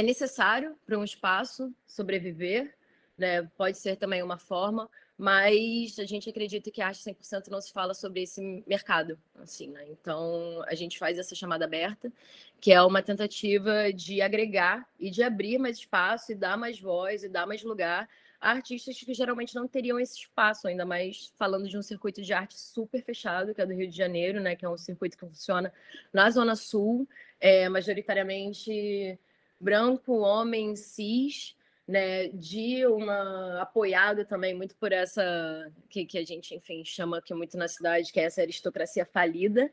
[0.00, 2.74] é necessário para um espaço sobreviver,
[3.16, 3.42] né?
[3.56, 7.72] pode ser também uma forma, mas a gente acredita que a arte 100% não se
[7.72, 9.86] fala sobre esse mercado, assim, né?
[9.88, 12.12] Então, a gente faz essa chamada aberta,
[12.60, 17.24] que é uma tentativa de agregar e de abrir mais espaço e dar mais voz
[17.24, 21.66] e dar mais lugar a artistas que geralmente não teriam esse espaço, ainda mais falando
[21.66, 24.54] de um circuito de arte super fechado, que é do Rio de Janeiro, né?
[24.54, 25.72] Que é um circuito que funciona
[26.12, 27.08] na Zona Sul,
[27.40, 29.18] é, majoritariamente
[29.58, 36.54] branco, homem, cis, né, de uma apoiada também muito por essa que, que a gente,
[36.54, 39.70] enfim, chama aqui muito na cidade, que é essa aristocracia falida,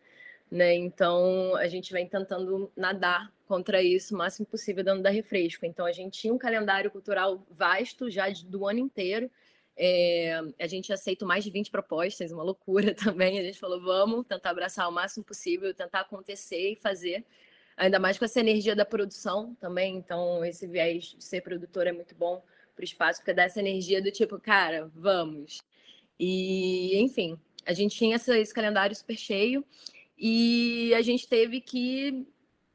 [0.52, 0.76] né?
[0.76, 5.66] Então a gente vem tentando nadar contra isso o máximo possível dando da refresco.
[5.66, 9.30] Então a gente tinha um calendário cultural vasto já do ano inteiro.
[9.76, 13.40] É, a gente aceita mais de 20 propostas, uma loucura também.
[13.40, 17.26] A gente falou, vamos tentar abraçar o máximo possível, tentar acontecer e fazer
[17.78, 19.96] ainda mais com essa energia da produção também.
[19.96, 22.44] Então, esse viés de ser produtor é muito bom
[22.76, 25.62] para o espaço, porque dá essa energia do tipo, cara, vamos.
[26.20, 29.64] E, enfim, a gente tinha esse calendário super cheio
[30.18, 32.26] e a gente teve que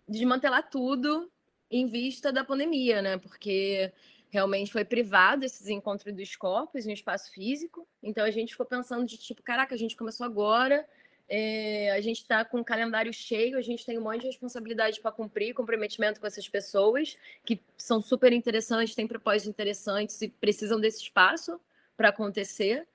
[0.08, 1.30] desmantelar tudo
[1.70, 3.18] em vista da pandemia, né?
[3.18, 3.92] Porque
[4.30, 7.86] realmente foi privado esses encontros dos corpos em espaço físico.
[8.02, 10.86] Então a gente ficou pensando de tipo, caraca, a gente começou agora
[11.28, 15.00] é, a gente está com o calendário cheio, a gente tem um monte de responsabilidade
[15.00, 20.80] para cumprir, comprometimento com essas pessoas que são super interessantes, têm propósitos interessantes e precisam
[20.80, 21.60] desse espaço
[21.96, 22.86] para acontecer.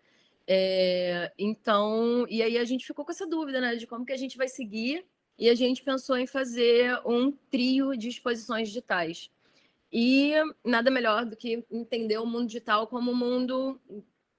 [0.48, 4.18] É, então, e aí a gente ficou com essa dúvida, né, de como que a
[4.18, 5.06] gente vai seguir,
[5.38, 9.30] e a gente pensou em fazer um trio de exposições digitais.
[9.92, 13.80] E nada melhor do que entender o mundo digital como um mundo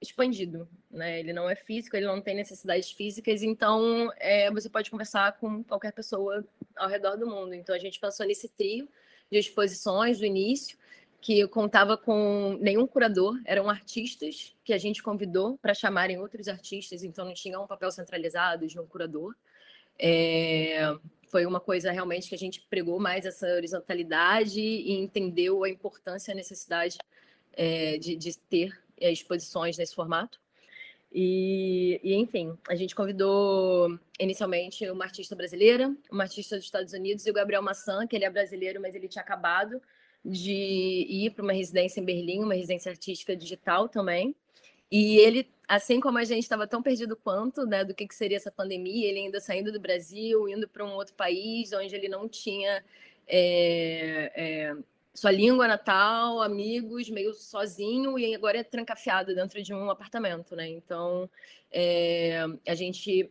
[0.05, 1.19] expandido, né?
[1.21, 5.65] Ele não é físico, ele não tem necessidades físicas, então é, você pode conversar com
[5.65, 6.45] qualquer pessoa
[6.77, 7.55] ao redor do mundo.
[7.55, 8.89] Então a gente pensou nesse trio
[9.31, 10.79] de exposições do início,
[11.21, 17.03] que contava com nenhum curador, eram artistas que a gente convidou para chamarem outros artistas,
[17.03, 19.35] então não tinha um papel centralizado de um curador.
[19.99, 20.95] É,
[21.31, 26.31] foi uma coisa realmente que a gente pregou mais essa horizontalidade e entendeu a importância
[26.31, 26.99] e a necessidade
[27.55, 30.41] é, de, de ter exposições nesse formato.
[31.13, 37.25] E, e, enfim, a gente convidou inicialmente uma artista brasileira, uma artista dos Estados Unidos
[37.25, 39.81] e o Gabriel Massan, que ele é brasileiro, mas ele tinha acabado
[40.25, 44.35] de ir para uma residência em Berlim, uma residência artística digital também.
[44.91, 48.37] E ele, assim como a gente estava tão perdido quanto, né, do que, que seria
[48.37, 52.29] essa pandemia, ele ainda saindo do Brasil, indo para um outro país onde ele não
[52.29, 52.83] tinha
[53.27, 54.77] é, é,
[55.15, 60.69] sua língua natal, amigos, meio sozinho e agora é trancafiado dentro de um apartamento, né?
[60.69, 61.31] Então,
[61.71, 63.31] é, a gente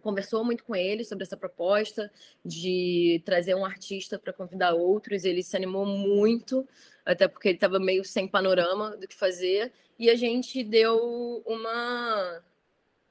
[0.00, 2.10] conversou muito com ele sobre essa proposta
[2.44, 5.24] de trazer um artista para convidar outros.
[5.24, 6.66] Ele se animou muito,
[7.04, 9.72] até porque ele estava meio sem panorama do que fazer.
[9.98, 12.42] E a gente deu uma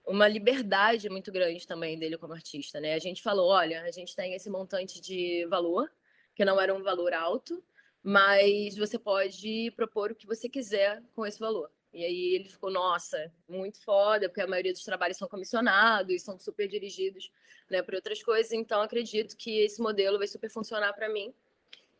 [0.05, 2.93] uma liberdade muito grande também dele como artista, né?
[2.93, 5.91] A gente falou, olha, a gente tem esse montante de valor,
[6.33, 7.61] que não era um valor alto,
[8.09, 11.69] mas você pode propor o que você quiser com esse valor.
[11.93, 16.39] E aí ele ficou, nossa, muito foda, porque a maioria dos trabalhos são comissionados, são
[16.39, 17.29] super dirigidos
[17.69, 21.33] né, para outras coisas, então acredito que esse modelo vai super funcionar para mim.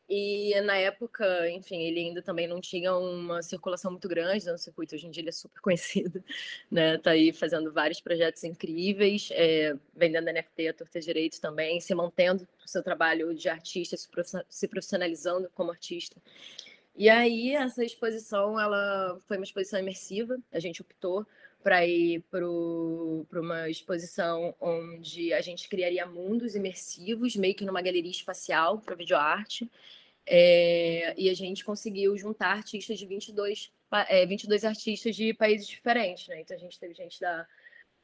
[0.10, 4.96] E na época, enfim, ele ainda também não tinha uma circulação muito grande no circuito.
[4.96, 6.24] Hoje em dia ele é super conhecido,
[6.72, 6.98] né?
[6.98, 12.48] Tá aí fazendo vários projetos incríveis, é, vendendo NFT a torta direito também, se mantendo
[12.66, 16.16] o seu trabalho de artista, se profissionalizando como artista.
[16.96, 20.38] E aí essa exposição, ela foi uma exposição imersiva.
[20.54, 21.28] A gente optou
[21.62, 28.10] para ir para uma exposição onde a gente criaria mundos imersivos, meio que numa galeria
[28.10, 29.70] espacial para videoarte.
[30.30, 33.72] É, e a gente conseguiu juntar artistas de 22,
[34.10, 36.28] é, 22 artistas de países diferentes.
[36.28, 36.42] Né?
[36.42, 37.48] Então a gente teve gente da,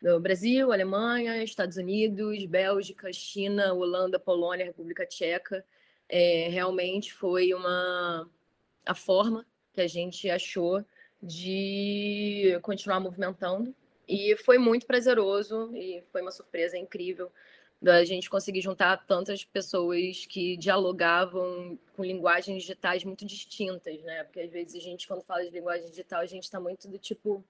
[0.02, 5.66] do Brasil, Alemanha, Estados Unidos, Bélgica, China, Holanda, Polônia, República Tcheca.
[6.08, 8.30] É, realmente foi uma
[8.86, 10.84] a forma que a gente achou
[11.22, 13.76] de continuar movimentando.
[14.08, 17.32] E foi muito prazeroso e foi uma surpresa incrível
[17.84, 24.24] da gente conseguir juntar tantas pessoas que dialogavam com linguagens digitais muito distintas, né?
[24.24, 26.98] Porque às vezes a gente, quando fala de linguagem digital, a gente está muito do
[26.98, 27.44] tipo,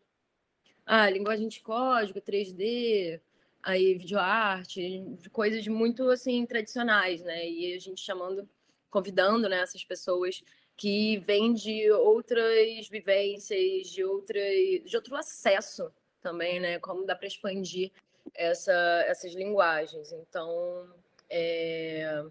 [0.88, 3.22] ah, linguagem de código, 3D,
[3.62, 7.48] aí videoarte, coisas muito assim tradicionais, né?
[7.48, 8.50] E a gente chamando,
[8.90, 10.44] convidando né, essas pessoas
[10.76, 14.40] que vem de outras vivências, de, outra,
[14.84, 15.92] de outro acesso
[16.24, 16.80] também, né?
[16.80, 17.92] Como dá para expandir
[18.34, 18.74] essa,
[19.08, 20.12] essas linguagens.
[20.12, 20.90] Então,
[21.30, 22.24] é,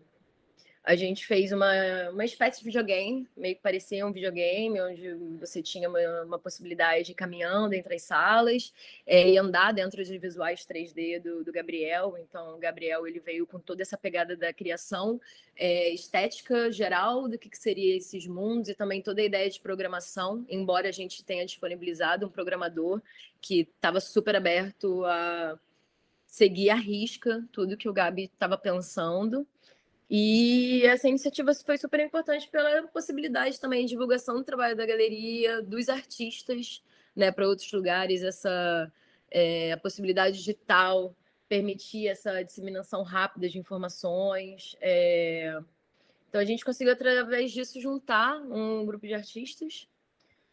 [0.85, 5.63] a gente fez uma, uma espécie de videogame, meio que parecia um videogame, onde você
[5.63, 8.73] tinha uma, uma possibilidade de ir caminhando entre as salas
[9.07, 12.19] é, e andar dentro de visuais 3D do, do, Gabriel.
[12.19, 15.21] Então, o Gabriel ele veio com toda essa pegada da criação
[15.57, 19.61] é, estética geral do que, que seria esses mundos e também toda a ideia de
[19.61, 23.01] programação, embora a gente tenha disponibilizado um programador
[23.41, 25.57] que estava super aberto a
[26.33, 29.47] seguir à risca tudo que o Gabi estava pensando.
[30.09, 35.61] E essa iniciativa foi super importante pela possibilidade também de divulgação do trabalho da galeria,
[35.61, 36.83] dos artistas,
[37.15, 38.91] né, para outros lugares, essa
[39.31, 41.15] é, a possibilidade digital
[41.51, 44.75] permitir essa disseminação rápida de informações.
[44.81, 45.61] É...
[46.31, 49.87] Então a gente conseguiu através disso juntar um grupo de artistas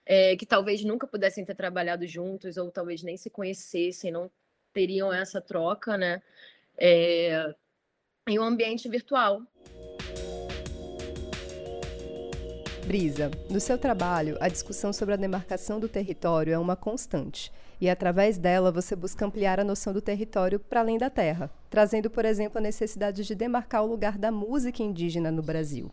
[0.05, 4.29] é, que talvez nunca pudessem ter trabalhado juntos ou talvez nem se conhecessem, não
[4.73, 6.21] teriam essa troca, né?
[6.77, 7.53] É,
[8.27, 9.41] em um ambiente virtual.
[12.85, 17.87] Brisa, no seu trabalho, a discussão sobre a demarcação do território é uma constante, e
[17.87, 22.25] através dela você busca ampliar a noção do território para além da terra, trazendo, por
[22.25, 25.91] exemplo, a necessidade de demarcar o lugar da música indígena no Brasil.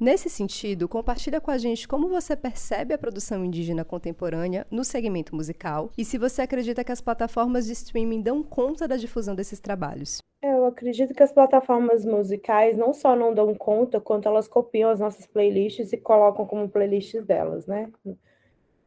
[0.00, 5.36] Nesse sentido, compartilha com a gente como você percebe a produção indígena contemporânea no segmento
[5.36, 9.60] musical e se você acredita que as plataformas de streaming dão conta da difusão desses
[9.60, 10.18] trabalhos.
[10.42, 14.98] Eu acredito que as plataformas musicais não só não dão conta, quanto elas copiam as
[14.98, 17.90] nossas playlists e colocam como playlists delas, né?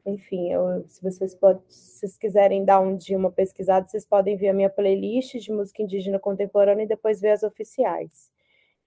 [0.05, 4.35] Enfim, eu, se vocês, pode, se vocês quiserem dar um dia uma pesquisada, vocês podem
[4.35, 8.29] ver a minha playlist de música indígena contemporânea e depois ver as oficiais.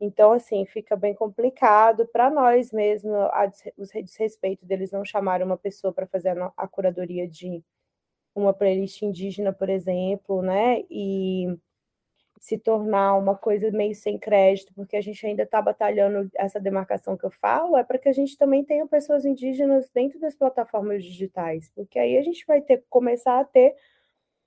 [0.01, 5.59] Então, assim, fica bem complicado para nós mesmo, a, o desrespeito deles não chamarem uma
[5.59, 7.63] pessoa para fazer a, a, curadoria de
[8.35, 10.83] uma playlist indígena, por exemplo, né?
[10.91, 11.55] E
[12.41, 17.17] se tornar uma coisa meio sem crédito, porque a gente ainda está batalhando essa demarcação
[17.17, 21.05] que eu falo, é para que a gente também tenha pessoas indígenas dentro das plataformas
[21.05, 23.77] digitais, porque aí a gente vai ter começar a ter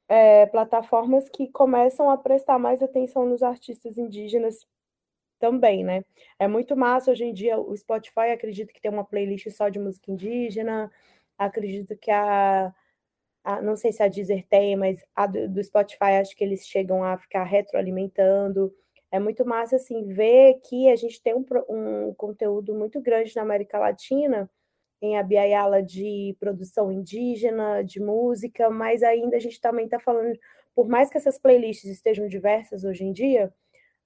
[0.09, 4.65] é, plataformas que começam a prestar mais atenção nos artistas indígenas
[5.43, 6.05] também, né?
[6.39, 9.77] É muito massa hoje em dia o Spotify, acredito que tem uma playlist só de
[9.77, 10.89] música indígena,
[11.37, 12.73] acredito que a,
[13.43, 16.65] a não sei se a Deezer tem, mas a do, do, Spotify acho que eles
[16.65, 18.73] chegam a ficar retroalimentando.
[19.11, 23.41] É muito massa assim ver que a gente tem um, um conteúdo muito grande na
[23.41, 24.49] América Latina
[25.01, 30.39] em Abiaiala de produção indígena, de música, mas ainda a gente também está falando,
[30.73, 33.53] por mais que essas playlists estejam diversas hoje em dia,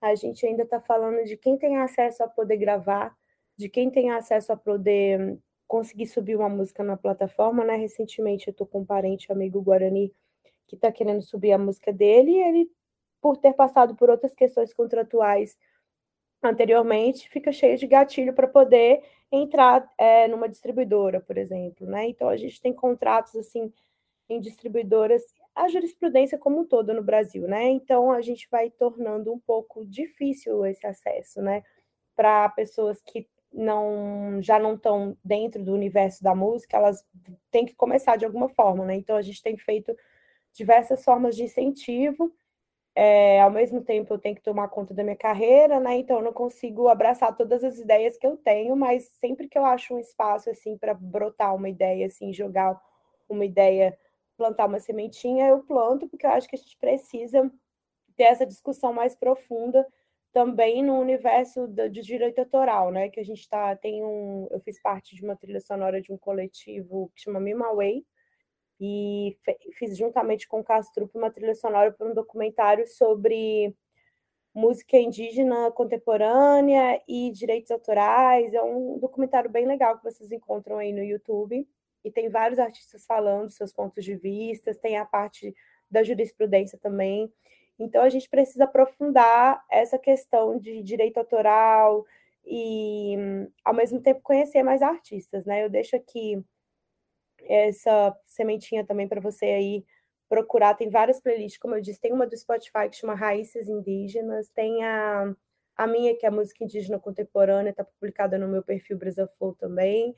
[0.02, 3.16] a gente ainda está falando de quem tem acesso a poder gravar,
[3.58, 7.76] de quem tem acesso a poder conseguir subir uma música na plataforma, né?
[7.76, 10.14] Recentemente eu estou com um parente, amigo Guarani,
[10.68, 12.72] que está querendo subir a música dele e ele
[13.22, 15.58] por ter passado por outras questões contratuais
[16.42, 22.08] anteriormente, fica cheio de gatilho para poder entrar é, numa distribuidora, por exemplo, né?
[22.08, 23.74] Então a gente tem contratos assim
[24.30, 25.24] em distribuidoras,
[25.64, 27.66] a jurisprudência como um todo no Brasil, né?
[27.70, 31.64] Então a gente vai tornando um pouco difícil esse acesso, né?
[32.16, 37.06] Para pessoas que não já não estão dentro do universo da música, elas
[37.52, 38.96] têm que começar de alguma forma, né?
[38.96, 39.96] Então a gente tem feito
[40.54, 42.34] diversas formas de incentivo
[43.00, 45.98] é, ao mesmo tempo eu tenho que tomar conta da minha carreira, né?
[45.98, 49.64] Então eu não consigo abraçar todas as ideias que eu tenho, mas sempre que eu
[49.66, 52.76] acho um espaço assim para brotar uma ideia, assim, jogar
[53.30, 53.96] uma ideia,
[54.38, 57.52] plantar uma sementinha, eu planto, porque eu acho que a gente precisa
[58.16, 59.86] ter essa discussão mais profunda
[60.32, 63.10] também no universo do, direito autoral, né?
[63.10, 66.18] Que a gente tá, tem um, eu fiz parte de uma trilha sonora de um
[66.18, 68.06] coletivo que chama Mima Way,
[68.80, 69.38] e
[69.74, 73.76] fiz juntamente com o Castro uma trilha sonora para um documentário sobre
[74.54, 78.54] música indígena contemporânea e direitos autorais.
[78.54, 81.68] É um documentário bem legal que vocês encontram aí no YouTube.
[82.08, 85.54] E tem vários artistas falando seus pontos de vista, tem a parte
[85.92, 87.32] da jurisprudência também.
[87.78, 92.06] Então a gente precisa aprofundar essa questão de direito autoral
[92.46, 93.16] e,
[93.64, 95.64] ao mesmo tempo, conhecer mais artistas, né?
[95.64, 96.42] Eu deixo aqui
[97.44, 99.86] essa sementinha também para você aí
[100.30, 100.74] procurar.
[100.76, 104.84] Tem várias playlists, como eu disse, tem uma do Spotify que chama Raízes Indígenas, tem
[104.84, 105.36] a,
[105.76, 109.54] a minha, que é a música indígena contemporânea, está publicada no meu perfil Brasil Flow
[109.54, 110.16] também.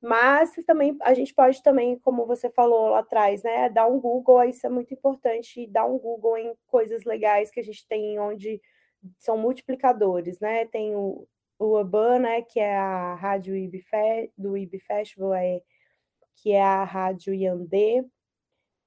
[0.00, 4.44] Mas também a gente pode também, como você falou lá atrás, né, dar um Google,
[4.44, 8.60] isso é muito importante, dar um Google em coisas legais que a gente tem onde
[9.18, 10.64] são multiplicadores, né?
[10.66, 11.26] Tem o,
[11.58, 13.84] o Urban, né, que é a rádio IB
[14.36, 15.60] do IB Festival, é
[16.36, 18.04] que é a Rádio Yandê.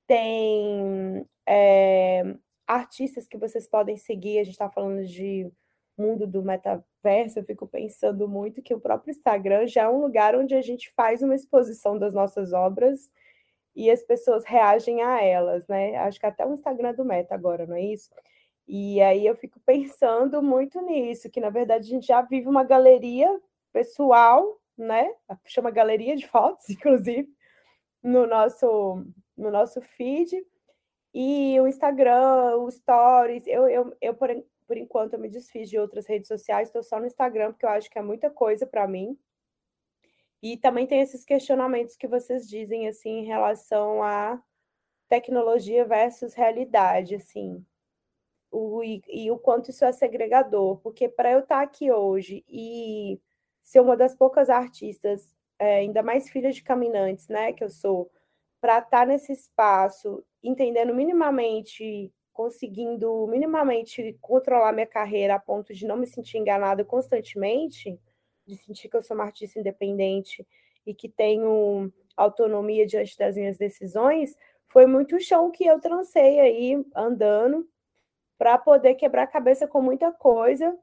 [0.07, 2.35] Tem é,
[2.67, 5.51] artistas que vocês podem seguir, a gente está falando de
[5.97, 10.35] mundo do metaverso, eu fico pensando muito que o próprio Instagram já é um lugar
[10.35, 13.11] onde a gente faz uma exposição das nossas obras
[13.75, 15.95] e as pessoas reagem a elas, né?
[15.97, 18.09] Acho que até o Instagram do Meta agora, não é isso?
[18.67, 22.63] E aí eu fico pensando muito nisso, que na verdade a gente já vive uma
[22.63, 23.29] galeria
[23.71, 25.09] pessoal, né?
[25.45, 27.27] Chama galeria de fotos, inclusive,
[28.01, 29.05] no nosso,
[29.37, 30.31] no nosso feed.
[31.13, 34.29] E o Instagram, o Stories, eu, eu, eu por,
[34.67, 37.69] por enquanto, eu me desfiz de outras redes sociais, estou só no Instagram, porque eu
[37.69, 39.17] acho que é muita coisa para mim.
[40.41, 44.41] E também tem esses questionamentos que vocês dizem, assim, em relação a
[45.07, 47.63] tecnologia versus realidade, assim,
[48.51, 52.43] o, e, e o quanto isso é segregador, porque para eu estar tá aqui hoje
[52.47, 53.19] e
[53.61, 58.11] ser uma das poucas artistas é, ainda mais filha de caminhantes, né, que eu sou,
[58.61, 65.85] para estar tá nesse espaço, entendendo minimamente, conseguindo minimamente controlar minha carreira a ponto de
[65.85, 67.97] não me sentir enganada constantemente,
[68.45, 70.45] de sentir que eu sou uma artista independente
[70.85, 74.35] e que tenho autonomia diante das minhas decisões,
[74.67, 77.67] foi muito chão que eu trancei aí andando
[78.37, 80.77] para poder quebrar a cabeça com muita coisa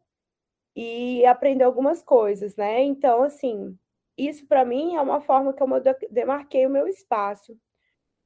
[0.74, 2.80] e aprender algumas coisas, né?
[2.82, 3.76] Então, assim,
[4.16, 5.68] isso para mim é uma forma que eu
[6.11, 7.58] demarquei o meu espaço.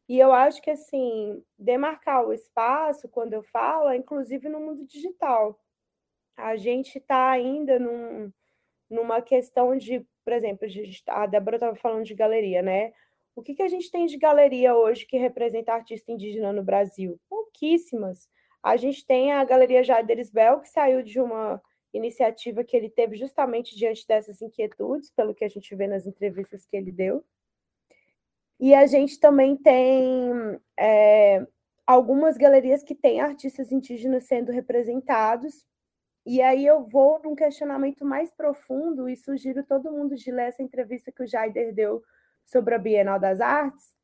[0.09, 4.87] E eu acho que assim, demarcar o espaço, quando eu falo, é inclusive no mundo
[4.87, 5.59] digital.
[6.37, 8.33] A gente está ainda num,
[8.91, 10.67] numa questão de, por exemplo,
[11.09, 12.93] a Débora estava falando de galeria, né?
[13.37, 17.19] O que, que a gente tem de galeria hoje que representa artista indígena no Brasil?
[17.29, 18.29] Pouquíssimas.
[18.63, 21.61] A gente tem a Galeria Jaderes Bel, que saiu de uma
[21.93, 26.65] iniciativa que ele teve justamente diante dessas inquietudes, pelo que a gente vê nas entrevistas
[26.65, 27.25] que ele deu.
[28.61, 31.47] E a gente também tem é,
[31.87, 35.65] algumas galerias que têm artistas indígenas sendo representados.
[36.27, 40.63] E aí eu vou num questionamento mais profundo e sugiro todo mundo de ler essa
[40.63, 42.03] entrevista que o Jaider deu
[42.47, 43.95] sobre a Bienal das Artes,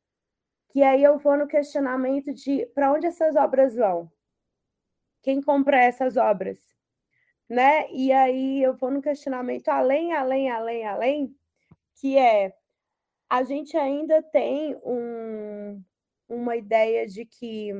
[0.71, 4.11] que aí eu vou no questionamento de para onde essas obras vão?
[5.21, 6.59] Quem compra essas obras?
[7.51, 7.91] né?
[7.91, 11.35] E aí eu vou no questionamento além, além, além, além,
[11.99, 12.53] que é
[13.31, 15.81] a gente ainda tem um,
[16.27, 17.71] uma ideia de que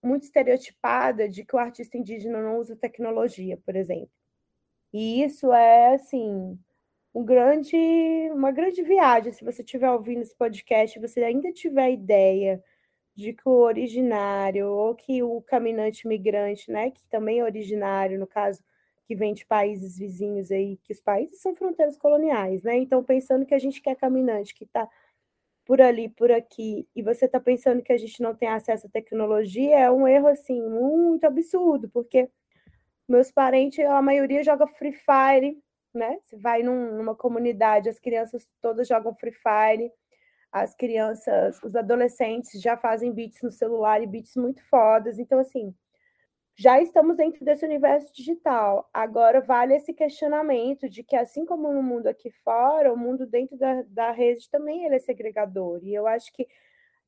[0.00, 4.12] muito estereotipada de que o artista indígena não usa tecnologia, por exemplo.
[4.92, 6.56] E isso é assim
[7.12, 7.76] um grande,
[8.32, 9.32] uma grande viagem.
[9.32, 12.62] Se você estiver ouvindo esse podcast, você ainda tiver ideia
[13.16, 18.28] de que o originário ou que o caminhante migrante, né, que também é originário, no
[18.28, 18.62] caso,
[19.12, 22.78] que vem de países vizinhos aí, que os países são fronteiras coloniais, né?
[22.78, 24.88] Então, pensando que a gente quer caminhante que está
[25.66, 28.90] por ali, por aqui, e você está pensando que a gente não tem acesso à
[28.90, 32.30] tecnologia, é um erro assim muito absurdo, porque
[33.06, 35.58] meus parentes, a maioria joga Free Fire,
[35.92, 36.18] né?
[36.22, 39.92] Você vai num, numa comunidade, as crianças todas jogam Free Fire,
[40.50, 45.74] as crianças, os adolescentes já fazem beats no celular e beats muito fodas, então assim,
[46.54, 48.88] já estamos dentro desse universo digital.
[48.92, 53.56] Agora vale esse questionamento de que, assim como no mundo aqui fora, o mundo dentro
[53.56, 55.80] da, da rede também ele é segregador.
[55.82, 56.46] E eu acho que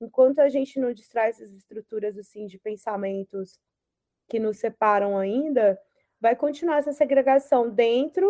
[0.01, 3.59] enquanto a gente não distrai essas estruturas assim de pensamentos
[4.29, 5.79] que nos separam ainda,
[6.21, 8.27] vai continuar essa segregação dentro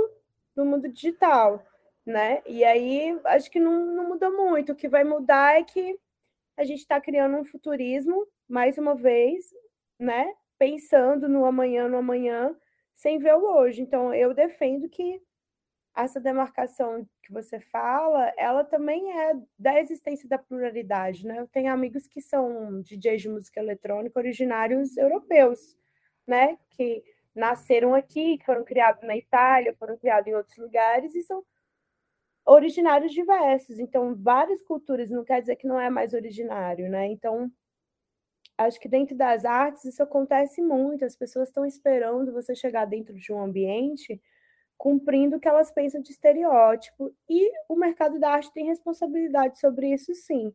[0.54, 1.64] do mundo digital,
[2.04, 2.42] né?
[2.46, 4.72] E aí acho que não, não muda muito.
[4.72, 5.98] O que vai mudar é que
[6.56, 9.52] a gente está criando um futurismo, mais uma vez,
[9.98, 10.32] né?
[10.58, 12.54] Pensando no amanhã, no amanhã,
[12.94, 13.82] sem ver o hoje.
[13.82, 15.20] Então, eu defendo que
[15.94, 21.38] essa demarcação que você fala, ela também é da existência da pluralidade, né?
[21.38, 25.76] Eu tenho amigos que são DJs de música eletrônica originários europeus,
[26.26, 26.58] né?
[26.70, 27.02] Que
[27.34, 31.44] nasceram aqui, foram criados na Itália, foram criados em outros lugares e são
[32.44, 33.78] originários diversos.
[33.78, 37.06] Então, várias culturas não quer dizer que não é mais originário, né?
[37.06, 37.50] Então,
[38.58, 41.04] acho que dentro das artes isso acontece muito.
[41.04, 44.20] As pessoas estão esperando você chegar dentro de um ambiente
[44.76, 47.14] cumprindo o que elas pensam de estereótipo.
[47.28, 50.52] E o mercado da arte tem responsabilidade sobre isso, sim.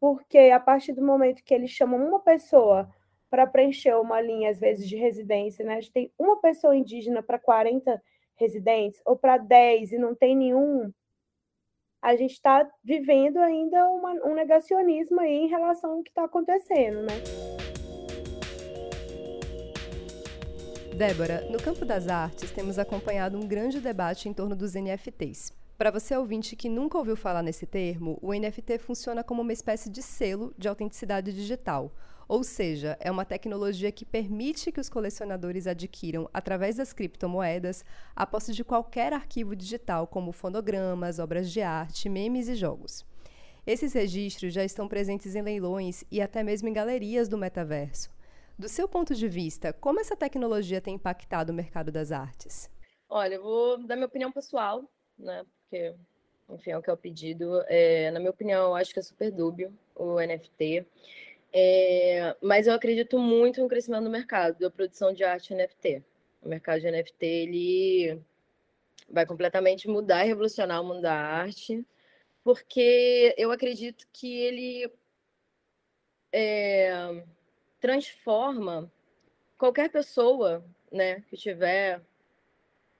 [0.00, 2.88] Porque a partir do momento que eles chamam uma pessoa
[3.30, 5.76] para preencher uma linha, às vezes, de residência, né?
[5.76, 8.00] A gente tem uma pessoa indígena para 40
[8.36, 10.92] residentes, ou para 10 e não tem nenhum
[12.02, 17.02] a gente está vivendo ainda uma, um negacionismo aí em relação ao que está acontecendo,
[17.02, 17.14] né?
[20.96, 25.52] Débora, no campo das artes, temos acompanhado um grande debate em torno dos NFTs.
[25.78, 29.88] Para você ouvinte que nunca ouviu falar nesse termo, o NFT funciona como uma espécie
[29.88, 31.92] de selo de autenticidade digital,
[32.32, 37.84] ou seja, é uma tecnologia que permite que os colecionadores adquiram, através das criptomoedas,
[38.16, 43.04] a posse de qualquer arquivo digital, como fonogramas, obras de arte, memes e jogos.
[43.66, 48.10] Esses registros já estão presentes em leilões e até mesmo em galerias do metaverso.
[48.58, 52.70] Do seu ponto de vista, como essa tecnologia tem impactado o mercado das artes?
[53.10, 55.44] Olha, eu vou dar minha opinião pessoal, né?
[55.60, 55.94] Porque,
[56.48, 57.62] enfim, é o que é o pedido.
[57.66, 60.86] É, na minha opinião, eu acho que é super dúbio o NFT.
[61.52, 66.02] É, mas eu acredito muito no crescimento do mercado da produção de arte NFT.
[66.42, 68.22] O mercado de NFT ele
[69.08, 71.86] vai completamente mudar e revolucionar o mundo da arte,
[72.42, 74.90] porque eu acredito que ele
[76.32, 77.22] é,
[77.78, 78.90] transforma
[79.58, 82.00] qualquer pessoa né, que tiver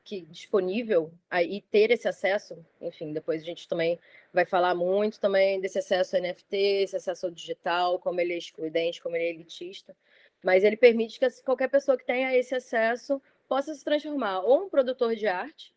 [0.05, 3.99] que disponível aí ter esse acesso, enfim, depois a gente também
[4.33, 8.39] vai falar muito também desse acesso ao NFT, esse acesso ao digital, como ele é
[8.39, 9.95] excludente, como ele é elitista,
[10.43, 14.69] mas ele permite que qualquer pessoa que tenha esse acesso possa se transformar ou um
[14.69, 15.75] produtor de arte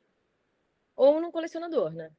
[0.96, 2.12] ou num colecionador, né?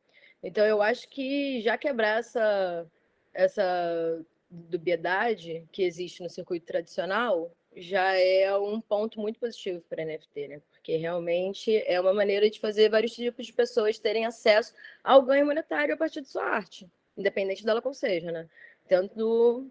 [0.43, 2.87] Então eu acho que já quebrar essa
[3.33, 10.49] essa dubiedade que existe no circuito tradicional já é um ponto muito positivo para NFT,
[10.49, 10.63] né?
[10.87, 14.73] Porque realmente é uma maneira de fazer vários tipos de pessoas terem acesso
[15.03, 18.49] ao ganho monetário a partir de sua arte, independente dela qual seja, né?
[18.89, 19.69] Tanto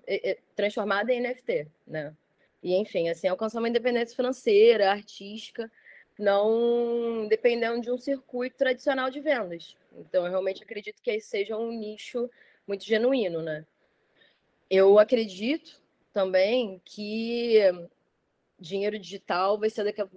[0.57, 2.13] transformada em NFT, né?
[2.61, 5.72] E, enfim, assim, alcançar uma independência financeira, artística,
[6.20, 9.78] não dependendo de um circuito tradicional de vendas.
[9.97, 12.30] Então, eu realmente acredito que seja um nicho
[12.68, 13.66] muito genuíno, né?
[14.70, 17.57] Eu acredito também que
[18.60, 20.08] dinheiro digital vai ser daqui a,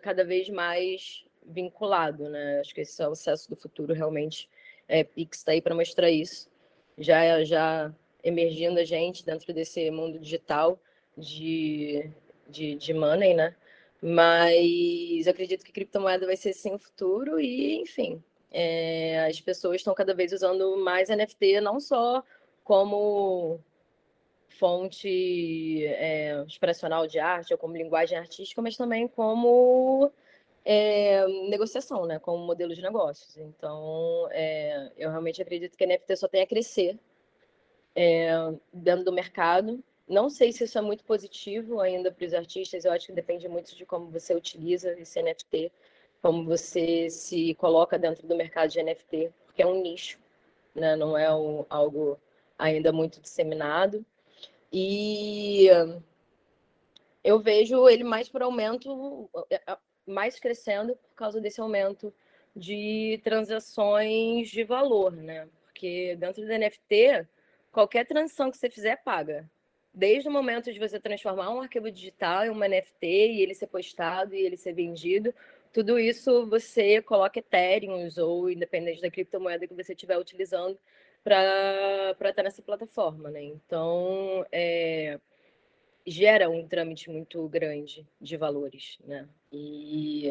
[0.00, 2.60] cada vez mais vinculado, né?
[2.60, 4.48] Acho que esse é o acesso do futuro realmente.
[4.88, 6.48] É, Pix está aí para mostrar isso.
[6.98, 10.78] Já já emergindo a gente dentro desse mundo digital
[11.16, 12.10] de,
[12.48, 13.54] de, de money, né?
[14.00, 19.94] Mas acredito que criptomoeda vai ser sim o futuro e, enfim, é, as pessoas estão
[19.94, 22.22] cada vez usando mais NFT, não só
[22.62, 23.60] como
[24.58, 30.10] fonte é, expressional de arte ou como linguagem artística, mas também como
[30.64, 33.36] é, negociação, né, como modelo de negócios.
[33.36, 36.98] Então, é, eu realmente acredito que a NFT só tem a crescer
[38.72, 39.82] dentro do mercado.
[40.08, 43.48] Não sei se isso é muito positivo ainda para os artistas, eu acho que depende
[43.48, 45.72] muito de como você utiliza esse NFT,
[46.20, 50.18] como você se coloca dentro do mercado de NFT, porque é um nicho,
[50.74, 50.96] né?
[50.96, 52.18] não é algo
[52.58, 54.04] ainda muito disseminado.
[54.76, 55.68] E
[57.22, 62.12] eu vejo ele mais por aumento, é, é, mais crescendo por causa desse aumento
[62.56, 65.48] de transações de valor, né?
[65.62, 67.24] Porque dentro do NFT,
[67.70, 69.48] qualquer transição que você fizer paga.
[69.92, 73.68] Desde o momento de você transformar um arquivo digital em uma NFT e ele ser
[73.68, 75.32] postado e ele ser vendido,
[75.72, 80.76] tudo isso você coloca Ethereum ou independente da criptomoeda que você estiver utilizando
[81.24, 83.42] para estar nessa plataforma, né?
[83.42, 85.18] Então, é,
[86.06, 89.26] gera um trâmite muito grande de valores, né?
[89.50, 90.28] E,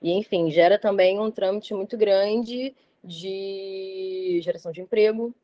[0.00, 5.34] e, enfim, gera também um trâmite muito grande de geração de emprego,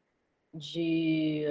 [0.54, 1.44] de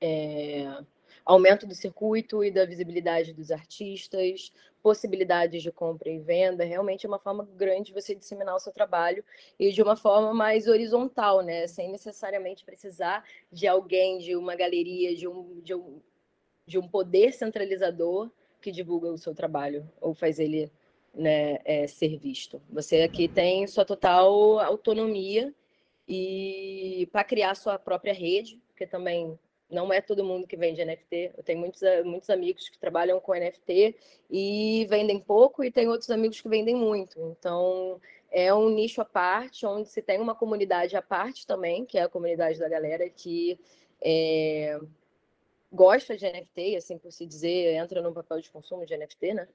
[0.00, 0.82] é,
[1.28, 4.50] aumento do circuito e da visibilidade dos artistas,
[4.82, 8.72] possibilidades de compra e venda, realmente é uma forma grande de você disseminar o seu
[8.72, 9.22] trabalho
[9.58, 11.66] e de uma forma mais horizontal, né?
[11.66, 13.22] Sem necessariamente precisar
[13.52, 16.00] de alguém, de uma galeria, de um, de um,
[16.66, 18.30] de um poder centralizador
[18.62, 20.72] que divulga o seu trabalho ou faz ele
[21.14, 22.62] né, é, ser visto.
[22.70, 25.54] Você aqui tem sua total autonomia
[26.08, 29.38] e para criar sua própria rede, porque também
[29.70, 31.32] não é todo mundo que vende NFT.
[31.36, 33.94] Eu tenho muitos, eh, muitos amigos que trabalham com NFT
[34.30, 37.20] e vendem pouco, e tem outros amigos que vendem muito.
[37.38, 38.00] Então,
[38.30, 42.02] é um nicho à parte, onde se tem uma comunidade à parte também, que é
[42.02, 43.58] a comunidade da galera que
[44.00, 44.78] é,
[45.72, 49.48] gosta de NFT, assim por se dizer, entra no papel de consumo de NFT, né?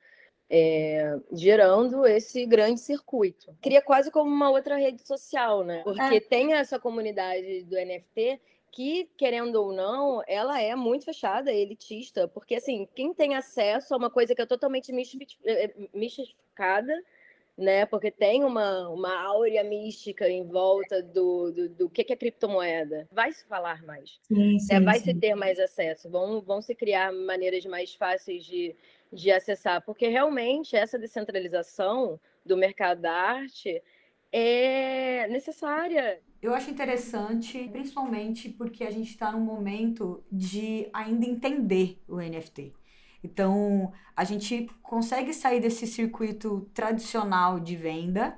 [0.49, 3.55] É, gerando esse grande circuito.
[3.61, 5.81] Cria quase como uma outra rede social, né?
[5.83, 6.19] Porque é.
[6.19, 8.39] tem essa comunidade do NFT
[8.73, 13.97] que, querendo ou não, ela é muito fechada, elitista, porque, assim, quem tem acesso a
[13.97, 16.91] uma coisa que é totalmente eh, eh, mistificada,
[17.55, 23.07] né, porque tem uma, uma áurea mística em volta do, do, do que, é criptomoeda,
[23.11, 24.59] vai se falar mais, sim, né?
[24.59, 24.79] sim, né?
[24.79, 25.13] vai sim.
[25.13, 28.75] se ter mais acesso, vão, vão se criar maneiras mais fáceis de,
[29.11, 33.83] de acessar, porque realmente essa descentralização do mercado da arte
[34.33, 36.19] é necessária.
[36.41, 42.73] Eu acho interessante, principalmente porque a gente está num momento de ainda entender o NFT.
[43.23, 48.37] Então, a gente consegue sair desse circuito tradicional de venda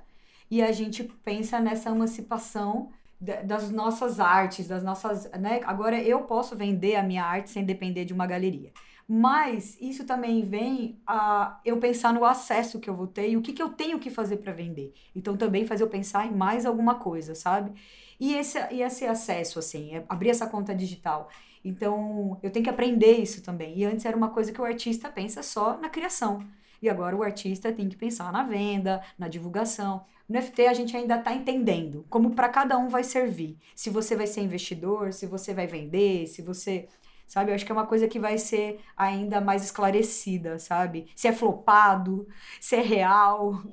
[0.52, 5.62] e a gente pensa nessa emancipação das nossas artes, das nossas, né?
[5.64, 8.72] Agora eu posso vender a minha arte sem depender de uma galeria.
[9.08, 13.42] Mas isso também vem a eu pensar no acesso que eu vou ter e o
[13.42, 14.94] que, que eu tenho que fazer para vender.
[15.16, 17.72] Então também faz eu pensar em mais alguma coisa, sabe?
[18.20, 21.30] E esse, e esse acesso, assim, é abrir essa conta digital.
[21.64, 23.78] Então eu tenho que aprender isso também.
[23.78, 26.40] E antes era uma coisa que o artista pensa só na criação.
[26.82, 30.04] E agora o artista tem que pensar na venda, na divulgação.
[30.28, 33.58] No FT a gente ainda está entendendo como para cada um vai servir.
[33.76, 36.88] Se você vai ser investidor, se você vai vender, se você
[37.28, 37.52] sabe?
[37.52, 41.08] Eu acho que é uma coisa que vai ser ainda mais esclarecida, sabe?
[41.16, 42.28] Se é flopado,
[42.60, 43.64] se é real.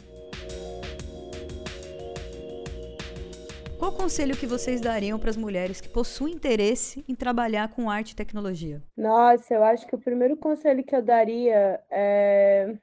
[3.78, 8.12] Qual conselho que vocês dariam para as mulheres que possuem interesse em trabalhar com arte
[8.12, 8.80] e tecnologia?
[8.96, 12.76] Nossa, eu acho que o primeiro conselho que eu daria é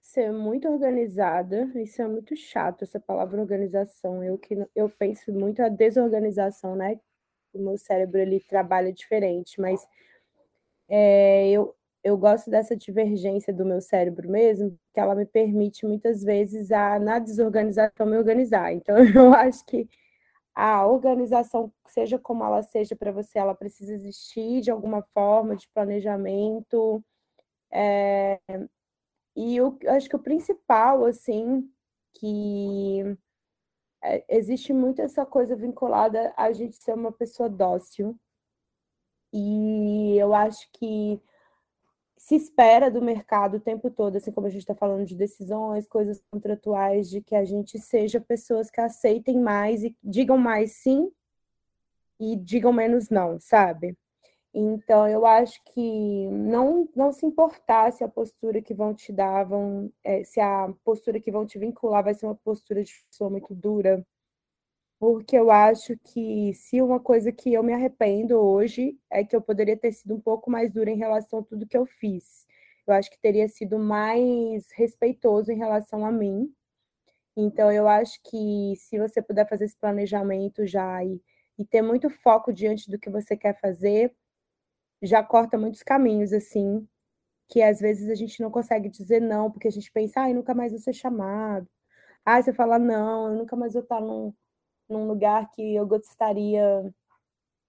[0.00, 1.70] ser muito organizada.
[1.74, 4.24] Isso é muito chato, essa palavra organização.
[4.24, 6.98] Eu que eu penso muito a desorganização, né?
[7.58, 9.86] O meu cérebro ele trabalha diferente, mas
[10.88, 16.22] é, eu, eu gosto dessa divergência do meu cérebro mesmo, que ela me permite muitas
[16.22, 18.72] vezes a na desorganização me organizar.
[18.72, 19.88] Então eu acho que
[20.54, 25.68] a organização, seja como ela seja para você, ela precisa existir de alguma forma de
[25.70, 27.02] planejamento.
[27.72, 28.40] É,
[29.36, 31.70] e eu acho que o principal, assim,
[32.14, 33.16] que
[34.02, 38.18] é, existe muito essa coisa vinculada a gente ser uma pessoa dócil.
[39.32, 41.20] E eu acho que
[42.16, 45.86] se espera do mercado o tempo todo, assim como a gente está falando de decisões,
[45.86, 51.10] coisas contratuais, de que a gente seja pessoas que aceitem mais e digam mais sim
[52.18, 53.96] e digam menos não, sabe?
[54.60, 59.44] Então, eu acho que não, não se importar se a postura que vão te dar,
[59.44, 63.30] vão, é, se a postura que vão te vincular vai ser uma postura de pessoa
[63.30, 64.04] muito dura,
[64.98, 69.40] porque eu acho que se uma coisa que eu me arrependo hoje é que eu
[69.40, 72.46] poderia ter sido um pouco mais dura em relação a tudo que eu fiz.
[72.86, 76.52] Eu acho que teria sido mais respeitoso em relação a mim.
[77.36, 81.22] Então, eu acho que se você puder fazer esse planejamento já e,
[81.58, 84.14] e ter muito foco diante do que você quer fazer,
[85.02, 86.86] já corta muitos caminhos, assim,
[87.48, 90.54] que às vezes a gente não consegue dizer não, porque a gente pensa, ai, nunca
[90.54, 91.68] mais vou ser chamado.
[92.24, 94.34] Ai, você fala, não, eu nunca mais vou estar num,
[94.88, 96.92] num lugar que eu gostaria,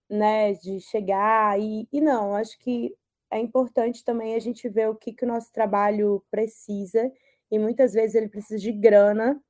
[0.09, 1.59] né, de chegar.
[1.59, 2.95] E, e não, acho que
[3.31, 7.11] é importante também a gente ver o que, que o nosso trabalho precisa,
[7.51, 9.41] e muitas vezes ele precisa de grana,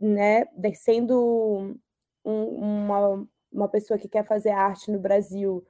[0.00, 0.44] né,
[0.74, 1.76] sendo
[2.24, 5.64] um, uma, uma pessoa que quer fazer arte no Brasil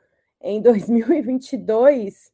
[0.45, 2.31] em 2022,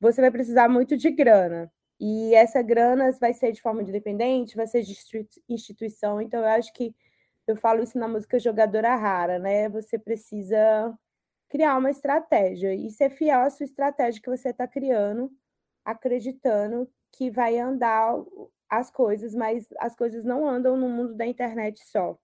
[0.00, 1.72] você vai precisar muito de grana.
[2.00, 4.94] E essa grana vai ser de forma independente, vai ser de
[5.48, 6.20] instituição.
[6.20, 6.94] Então, eu acho que
[7.46, 9.68] eu falo isso na música Jogadora Rara, né?
[9.70, 10.96] Você precisa
[11.48, 15.30] criar uma estratégia e ser fiel à sua estratégia que você está criando,
[15.84, 18.14] acreditando que vai andar
[18.68, 22.18] as coisas, mas as coisas não andam no mundo da internet só.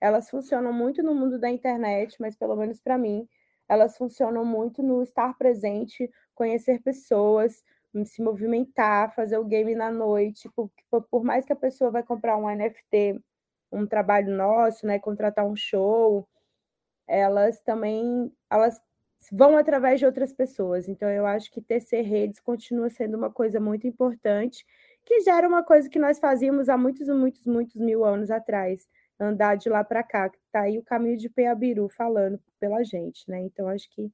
[0.00, 3.28] Elas funcionam muito no mundo da internet, mas pelo menos para mim,
[3.68, 7.64] elas funcionam muito no estar presente, conhecer pessoas,
[8.04, 10.48] se movimentar, fazer o game na noite.
[10.54, 10.70] Por,
[11.10, 13.20] por mais que a pessoa vai comprar um NFT,
[13.72, 16.28] um trabalho nosso, né, contratar um show,
[17.06, 18.80] elas também elas
[19.32, 20.88] vão através de outras pessoas.
[20.88, 24.64] Então eu acho que tecer redes continua sendo uma coisa muito importante,
[25.04, 28.88] que gera uma coisa que nós fazíamos há muitos, muitos, muitos mil anos atrás,
[29.18, 33.40] andar de lá para cá, está aí o caminho de Peabiru falando pela gente, né?
[33.40, 34.10] Então acho que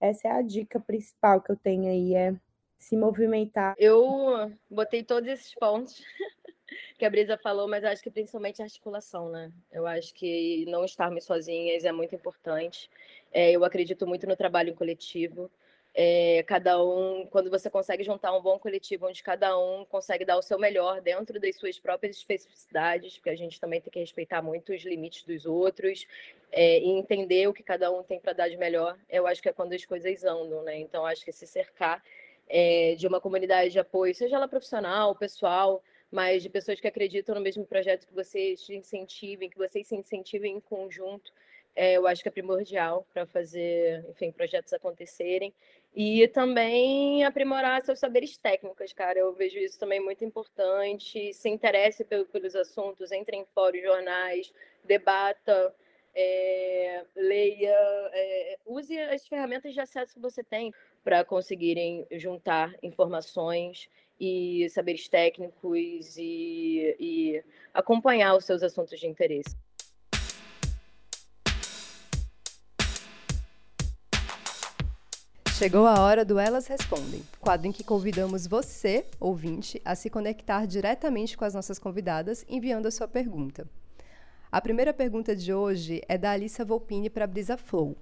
[0.00, 2.34] essa é a dica principal que eu tenho aí, é
[2.76, 3.74] se movimentar.
[3.78, 6.02] Eu botei todos esses pontos
[6.98, 9.50] que a Brisa falou, mas acho que principalmente a articulação, né?
[9.72, 12.90] Eu acho que não estarmos sozinhas é muito importante.
[13.32, 15.50] É, eu acredito muito no trabalho coletivo.
[15.96, 20.36] É, cada um, quando você consegue juntar um bom coletivo onde cada um consegue dar
[20.36, 24.42] o seu melhor dentro das suas próprias especificidades, porque a gente também tem que respeitar
[24.42, 26.04] muito os limites dos outros
[26.50, 29.48] é, e entender o que cada um tem para dar de melhor, eu acho que
[29.48, 30.76] é quando as coisas andam, né?
[30.80, 32.02] Então, acho que se cercar
[32.48, 35.80] é, de uma comunidade de apoio, seja ela profissional, pessoal,
[36.10, 39.94] mas de pessoas que acreditam no mesmo projeto que vocês te incentivem, que vocês se
[39.94, 41.32] incentivem em conjunto,
[41.76, 45.52] eu acho que é primordial para fazer, enfim, projetos acontecerem.
[45.94, 49.18] E também aprimorar seus saberes técnicos, cara.
[49.18, 51.32] Eu vejo isso também muito importante.
[51.32, 55.72] Se interesse pelos assuntos, entre em fóruns, jornais, debata,
[56.12, 57.76] é, leia,
[58.12, 60.72] é, use as ferramentas de acesso que você tem
[61.02, 63.88] para conseguirem juntar informações
[64.18, 69.56] e saberes técnicos e, e acompanhar os seus assuntos de interesse.
[75.64, 80.66] Chegou a hora do Elas Respondem, quadro em que convidamos você, ouvinte, a se conectar
[80.66, 83.66] diretamente com as nossas convidadas enviando a sua pergunta.
[84.52, 87.96] A primeira pergunta de hoje é da Alissa Volpini para Brisa Flow.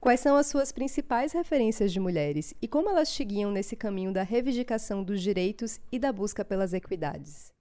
[0.00, 4.10] Quais são as suas principais referências de mulheres e como elas te guiam nesse caminho
[4.10, 7.52] da reivindicação dos direitos e da busca pelas equidades?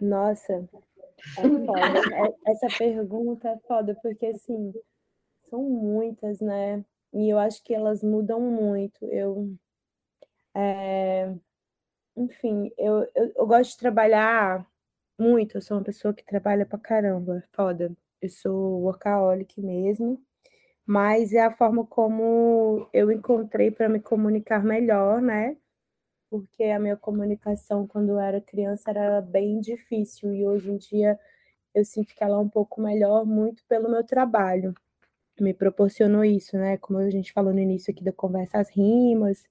[0.00, 1.72] Nossa, é foda.
[2.14, 4.72] É, essa pergunta é foda, porque assim,
[5.50, 6.84] são muitas, né?
[7.12, 9.04] E eu acho que elas mudam muito.
[9.06, 9.56] Eu,
[10.54, 11.34] é,
[12.16, 14.66] enfim, eu, eu, eu, gosto de trabalhar
[15.18, 15.56] muito.
[15.58, 17.96] Eu sou uma pessoa que trabalha pra caramba, foda.
[18.22, 20.22] Eu sou workaholic mesmo,
[20.86, 25.56] mas é a forma como eu encontrei para me comunicar melhor, né?
[26.30, 31.18] Porque a minha comunicação quando eu era criança era bem difícil e hoje em dia
[31.74, 34.74] eu sinto que ela é um pouco melhor, muito pelo meu trabalho
[35.42, 36.76] me proporcionou isso, né?
[36.78, 39.44] Como a gente falou no início aqui da conversa, as rimas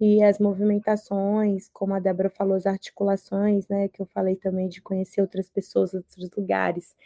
[0.00, 3.88] e as movimentações, como a Débora falou, as articulações, né?
[3.88, 6.96] Que eu falei também de conhecer outras pessoas, outros lugares.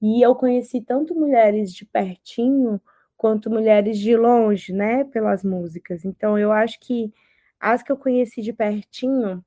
[0.00, 2.80] E eu conheci tanto mulheres de pertinho
[3.16, 5.04] quanto mulheres de longe, né?
[5.04, 6.04] Pelas músicas.
[6.04, 7.12] Então, eu acho que
[7.60, 9.44] as que eu conheci de pertinho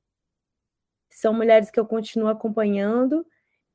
[1.09, 3.25] são mulheres que eu continuo acompanhando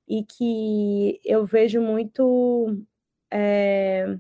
[0.09, 2.85] e que eu vejo muito.
[3.31, 4.19] É,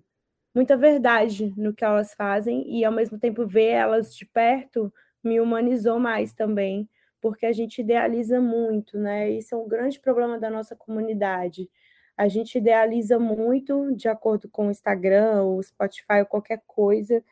[0.56, 4.90] muita verdade no que elas fazem e ao mesmo tempo ver elas de perto
[5.22, 6.88] me humanizou mais também,
[7.20, 9.28] porque a gente idealiza muito, né?
[9.30, 11.68] Isso é um grande problema da nossa comunidade.
[12.16, 17.22] A gente idealiza muito, de acordo com o Instagram, o Spotify, ou qualquer coisa,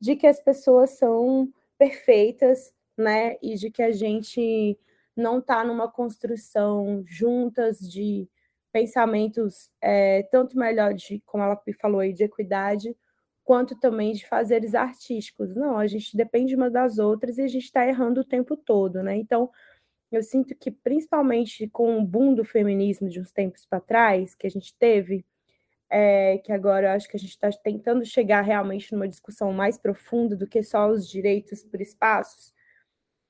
[0.00, 3.38] de que as pessoas são perfeitas, né?
[3.42, 4.78] E de que a gente
[5.16, 8.28] não está numa construção juntas de
[8.78, 12.96] pensamentos é, tanto melhor de, como ela falou aí, de equidade,
[13.42, 15.56] quanto também de fazeres artísticos.
[15.56, 19.02] Não, a gente depende uma das outras e a gente está errando o tempo todo,
[19.02, 19.16] né?
[19.16, 19.50] Então,
[20.12, 24.46] eu sinto que, principalmente com o boom do feminismo de uns tempos para trás, que
[24.46, 25.24] a gente teve,
[25.90, 29.76] é, que agora eu acho que a gente está tentando chegar realmente numa discussão mais
[29.76, 32.52] profunda do que só os direitos por espaços,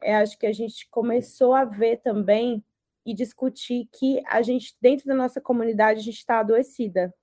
[0.03, 2.62] é, acho que a gente começou a ver também
[3.09, 7.14] e discutir que a gente, dentro da nossa comunidade, a gente está adoecida.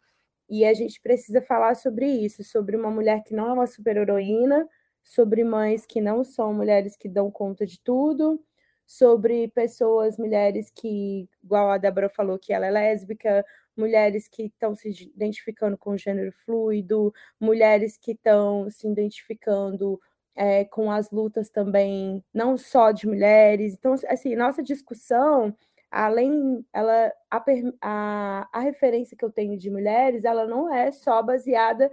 [0.50, 4.68] E a gente precisa falar sobre isso, sobre uma mulher que não é uma super-heroína,
[5.04, 8.44] sobre mães que não são mulheres que dão conta de tudo,
[8.88, 13.46] sobre pessoas, mulheres que, igual a Débora falou, que ela é lésbica,
[13.78, 20.00] mulheres que estão se identificando com gênero fluido, mulheres que estão se identificando
[20.36, 23.74] é, com as lutas também, não só de mulheres.
[23.74, 25.56] Então, assim, nossa discussão,
[25.96, 27.44] além, ela, a,
[27.82, 31.90] a, a referência que eu tenho de mulheres, ela não é só baseada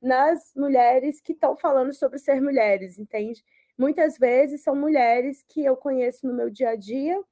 [0.00, 3.44] nas mulheres que estão falando sobre ser mulheres, entende?
[3.78, 7.22] Muitas vezes são mulheres que eu conheço no meu dia a dia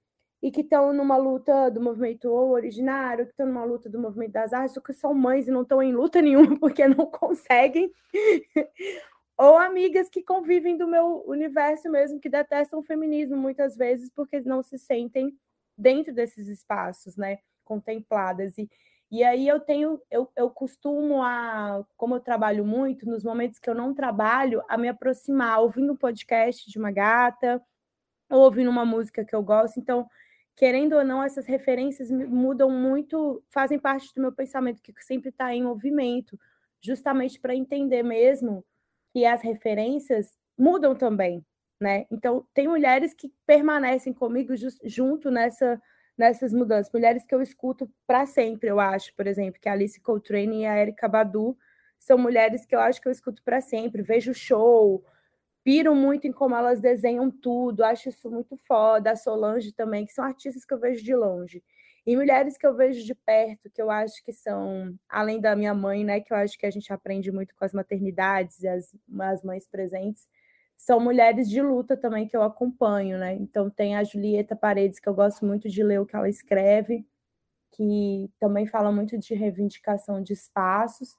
[0.43, 4.53] e que estão numa luta do movimento originário, que estão numa luta do movimento das
[4.53, 7.91] artes, ou que são mães e não estão em luta nenhuma porque não conseguem,
[9.39, 14.41] ou amigas que convivem do meu universo mesmo, que detestam o feminismo muitas vezes porque
[14.43, 15.35] não se sentem
[15.81, 18.57] dentro desses espaços, né, contempladas.
[18.59, 18.69] E,
[19.11, 23.69] e aí eu tenho, eu, eu costumo a, como eu trabalho muito, nos momentos que
[23.69, 27.61] eu não trabalho, a me aproximar, ouvindo um podcast de uma gata,
[28.31, 29.81] ou ouvindo uma música que eu gosto.
[29.81, 30.09] Então,
[30.55, 35.55] querendo ou não, essas referências mudam muito, fazem parte do meu pensamento, que sempre está
[35.55, 36.39] em movimento,
[36.83, 38.65] justamente para entender mesmo
[39.13, 41.45] que as referências mudam também,
[41.81, 42.07] né?
[42.11, 44.53] Então, tem mulheres que permanecem comigo
[44.85, 45.81] junto nessa
[46.19, 46.93] nessas mudanças.
[46.93, 50.67] Mulheres que eu escuto para sempre, eu acho, por exemplo, que a Alice Coltrane e
[50.67, 51.57] a Erika Badu
[51.99, 54.03] são mulheres que eu acho que eu escuto para sempre.
[54.03, 55.03] Vejo show,
[55.65, 59.13] piro muito em como elas desenham tudo, acho isso muito foda.
[59.13, 61.63] A Solange também, que são artistas que eu vejo de longe.
[62.07, 65.75] E mulheres que eu vejo de perto, que eu acho que são, além da minha
[65.75, 68.95] mãe, né, que eu acho que a gente aprende muito com as maternidades e as,
[69.21, 70.29] as mães presentes,
[70.81, 73.35] são mulheres de luta também que eu acompanho, né?
[73.35, 77.07] Então tem a Julieta Paredes, que eu gosto muito de ler o que ela escreve,
[77.73, 81.17] que também fala muito de reivindicação de espaços.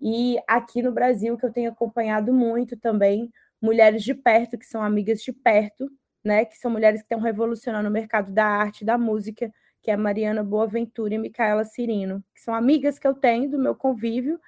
[0.00, 3.32] E aqui no Brasil, que eu tenho acompanhado muito também,
[3.62, 5.88] mulheres de perto, que são amigas de perto,
[6.24, 6.44] né?
[6.44, 10.42] Que são mulheres que estão revolucionando o mercado da arte, da música, que é Mariana
[10.42, 14.40] Boaventura e Micaela Cirino, que são amigas que eu tenho do meu convívio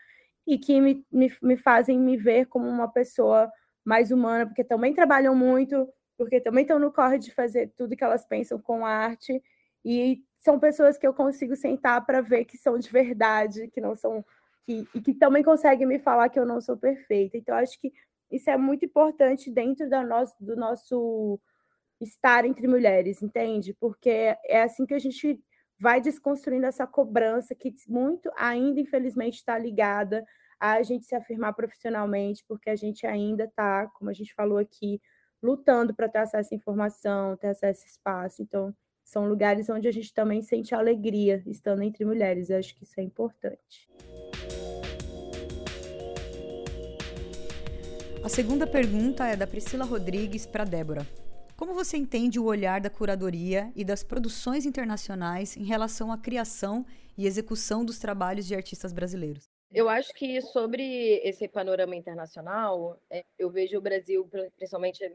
[0.47, 3.49] e que me, me, me fazem me ver como uma pessoa
[3.85, 8.05] mais humana, porque também trabalham muito, porque também estão no corre de fazer tudo que
[8.05, 9.43] elas pensam com arte,
[9.85, 13.95] e são pessoas que eu consigo sentar para ver que são de verdade, que não
[13.95, 14.25] são.
[14.63, 17.37] Que, e que também conseguem me falar que eu não sou perfeita.
[17.37, 17.93] Então, acho que
[18.31, 21.41] isso é muito importante dentro da nosso, do nosso
[22.01, 23.75] estar entre mulheres, entende?
[23.75, 25.43] Porque é assim que a gente
[25.79, 30.25] vai desconstruindo essa cobrança que muito ainda, infelizmente, está ligada
[30.61, 35.01] a gente se afirmar profissionalmente, porque a gente ainda está, como a gente falou aqui,
[35.43, 38.43] lutando para ter acesso à informação, ter acesso a espaço.
[38.43, 42.51] Então, são lugares onde a gente também sente alegria estando entre mulheres.
[42.51, 43.89] Eu acho que isso é importante.
[48.23, 51.07] A segunda pergunta é da Priscila Rodrigues para Débora.
[51.57, 56.85] Como você entende o olhar da curadoria e das produções internacionais em relação à criação
[57.17, 59.50] e execução dos trabalhos de artistas brasileiros?
[59.73, 65.13] Eu acho que sobre esse panorama internacional, é, eu vejo o Brasil, principalmente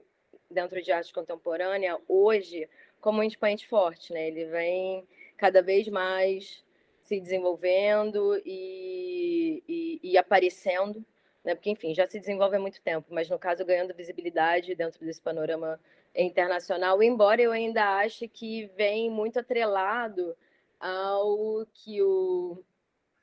[0.50, 2.70] dentro de arte contemporânea, hoje,
[3.02, 4.28] como um expoente forte, né?
[4.28, 6.64] Ele vem cada vez mais
[7.04, 11.06] se desenvolvendo e, e, e, aparecendo,
[11.44, 11.54] né?
[11.54, 15.22] Porque, enfim, já se desenvolve há muito tempo, mas no caso ganhando visibilidade dentro desse
[15.22, 15.78] panorama
[16.16, 20.34] internacional, embora eu ainda ache que vem muito atrelado
[20.80, 22.64] ao que o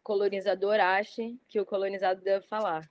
[0.02, 2.90] colonizador ache que o colonizado deve falar.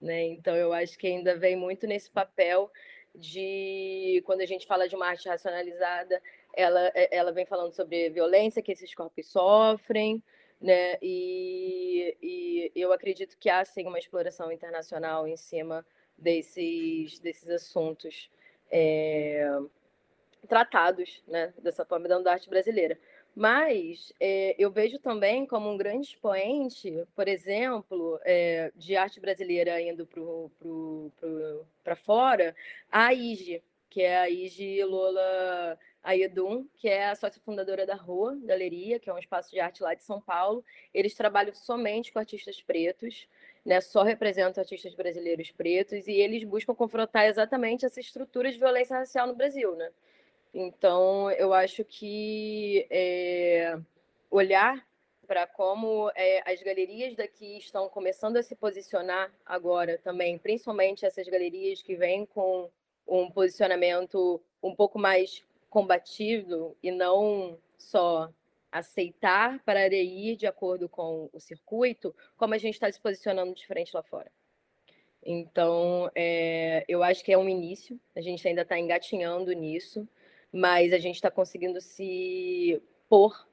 [0.00, 0.26] Né?
[0.28, 2.70] Então, eu acho que ainda vem muito nesse papel
[3.14, 6.22] de, quando a gente fala de uma arte racionalizada,
[6.54, 10.22] ela, é, ela vem falando sobre violência que esses corpos sofrem,
[10.60, 10.98] né?
[11.00, 15.84] E, e eu acredito que há sim uma exploração internacional em cima
[16.16, 18.30] desses, desses assuntos
[18.70, 19.48] é,
[20.48, 21.52] tratados né?
[21.58, 22.98] dessa forma da arte brasileira.
[23.34, 29.80] Mas é, eu vejo também como um grande expoente, por exemplo, é, de arte brasileira
[29.80, 30.08] indo
[31.84, 32.54] para fora,
[32.90, 38.36] a IGE, que é a IGE Lola Ayedun, que é a sócia fundadora da Rua
[38.42, 40.64] Galeria, que é um espaço de arte lá de São Paulo.
[40.92, 43.28] Eles trabalham somente com artistas pretos,
[43.64, 48.96] né, só representam artistas brasileiros pretos, e eles buscam confrontar exatamente essa estrutura de violência
[48.96, 49.90] racial no Brasil, né?
[50.52, 53.78] Então, eu acho que é,
[54.30, 54.86] olhar
[55.26, 61.28] para como é, as galerias daqui estão começando a se posicionar agora também, principalmente essas
[61.28, 62.70] galerias que vêm com
[63.06, 68.30] um posicionamento um pouco mais combativo e não só
[68.72, 73.94] aceitar para ir de acordo com o circuito, como a gente está se posicionando diferente
[73.94, 74.30] lá fora.
[75.22, 80.08] Então, é, eu acho que é um início, a gente ainda está engatinhando nisso,
[80.52, 83.46] mas a gente está conseguindo se pôr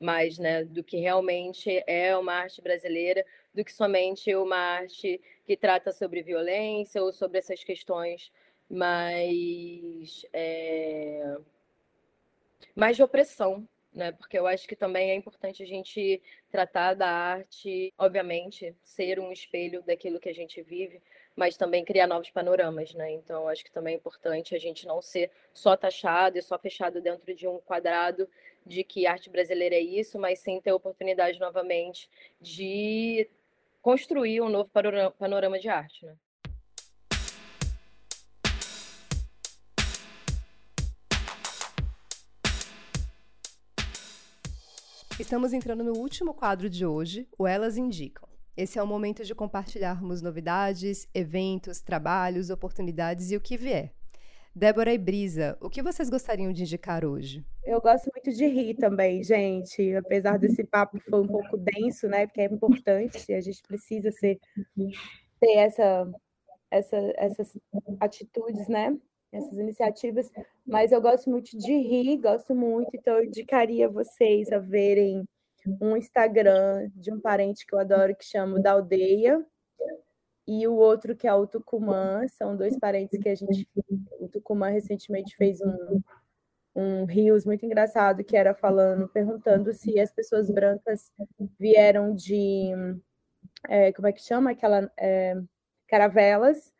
[0.00, 3.24] mais, né, do que realmente é uma arte brasileira,
[3.54, 8.32] do que somente uma arte que trata sobre violência ou sobre essas questões
[8.68, 11.36] mais, é,
[12.74, 14.12] mais de opressão, né?
[14.12, 19.32] Porque eu acho que também é importante a gente tratar da arte, obviamente, ser um
[19.32, 21.02] espelho daquilo que a gente vive,
[21.36, 23.12] mas também criar novos panoramas, né?
[23.12, 27.00] Então, acho que também é importante a gente não ser só taxado e só fechado
[27.00, 28.28] dentro de um quadrado
[28.66, 32.08] de que arte brasileira é isso, mas sim ter a oportunidade novamente
[32.40, 33.28] de
[33.80, 34.70] construir um novo
[35.18, 36.14] panorama de arte, né?
[45.18, 48.29] Estamos entrando no último quadro de hoje, o Elas Indicam.
[48.60, 53.90] Esse é o momento de compartilharmos novidades, eventos, trabalhos, oportunidades e o que vier.
[54.54, 57.42] Débora e Brisa, o que vocês gostariam de indicar hoje?
[57.64, 59.94] Eu gosto muito de rir também, gente.
[59.94, 62.26] Apesar desse papo foi um pouco denso, né?
[62.26, 64.38] Porque é importante, a gente precisa ser,
[64.76, 66.12] ter essa,
[66.70, 67.56] essa, essas
[67.98, 68.94] atitudes, né?
[69.32, 70.28] essas iniciativas,
[70.66, 75.24] mas eu gosto muito de rir, gosto muito, então eu indicaria vocês a verem
[75.80, 79.44] um Instagram de um parente que eu adoro que chama da aldeia
[80.46, 83.68] e o outro que é o Tucumã, são dois parentes que a gente
[84.18, 86.02] o Tucumã recentemente fez um
[86.74, 91.10] um rios muito engraçado que era falando, perguntando se as pessoas brancas
[91.58, 92.70] vieram de
[93.68, 94.52] é, como é que chama?
[94.52, 95.36] Aquela é,
[95.88, 96.72] caravelas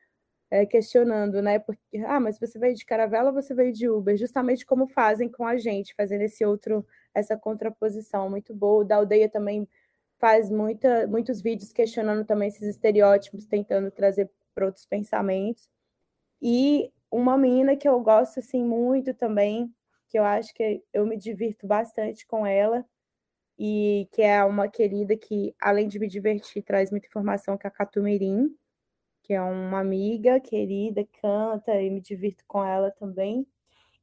[0.51, 1.59] é, questionando, né?
[1.59, 4.17] Porque, ah, mas você veio de caravela ou você veio de Uber?
[4.17, 6.85] Justamente como fazem com a gente, fazendo esse outro,
[7.15, 8.83] essa contraposição muito boa.
[8.83, 9.69] O da aldeia também
[10.19, 15.69] faz muita, muitos vídeos questionando também esses estereótipos, tentando trazer para outros pensamentos.
[16.43, 19.73] E uma menina que eu gosto assim muito também,
[20.09, 22.85] que eu acho que eu me divirto bastante com ela,
[23.59, 27.69] e que é uma querida que, além de me divertir, traz muita informação, que é
[27.69, 28.57] a Catumirim
[29.31, 33.47] que é uma amiga querida, canta e me divirto com ela também.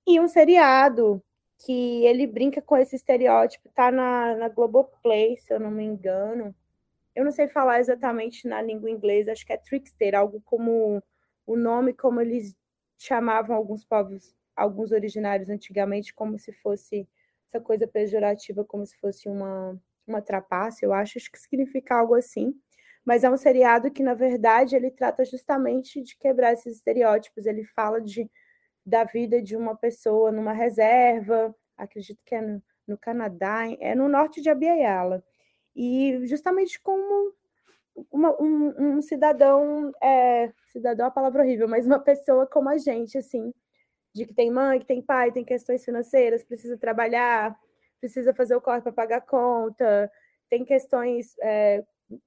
[0.07, 1.21] E um seriado
[1.57, 6.55] que ele brinca com esse estereótipo, tá na, na Globoplay, se eu não me engano.
[7.13, 11.03] Eu não sei falar exatamente na língua inglesa, acho que é Trickster, algo como
[11.45, 12.55] o nome como eles
[12.97, 17.05] chamavam alguns povos, alguns originários antigamente, como se fosse
[17.51, 22.15] essa coisa pejorativa, como se fosse uma, uma trapaça, eu acho, acho que significa algo
[22.15, 22.57] assim
[23.07, 27.45] mas é um seriado que, na verdade, ele trata justamente de quebrar esses estereótipos.
[27.45, 28.29] Ele fala de,
[28.85, 34.09] da vida de uma pessoa numa reserva, acredito que é no, no Canadá, é no
[34.09, 35.23] norte de Abiyala,
[35.73, 37.33] e justamente como
[38.11, 42.77] uma, um, um, cidadão, é, cidadão é uma palavra horrível, mas uma pessoa como a
[42.77, 43.53] gente, assim,
[44.13, 47.57] de que tem mãe, que tem pai, tem questões financeiras, precisa trabalhar,
[48.01, 50.11] precisa fazer o corre para pagar conta,
[50.49, 51.85] tem questões é,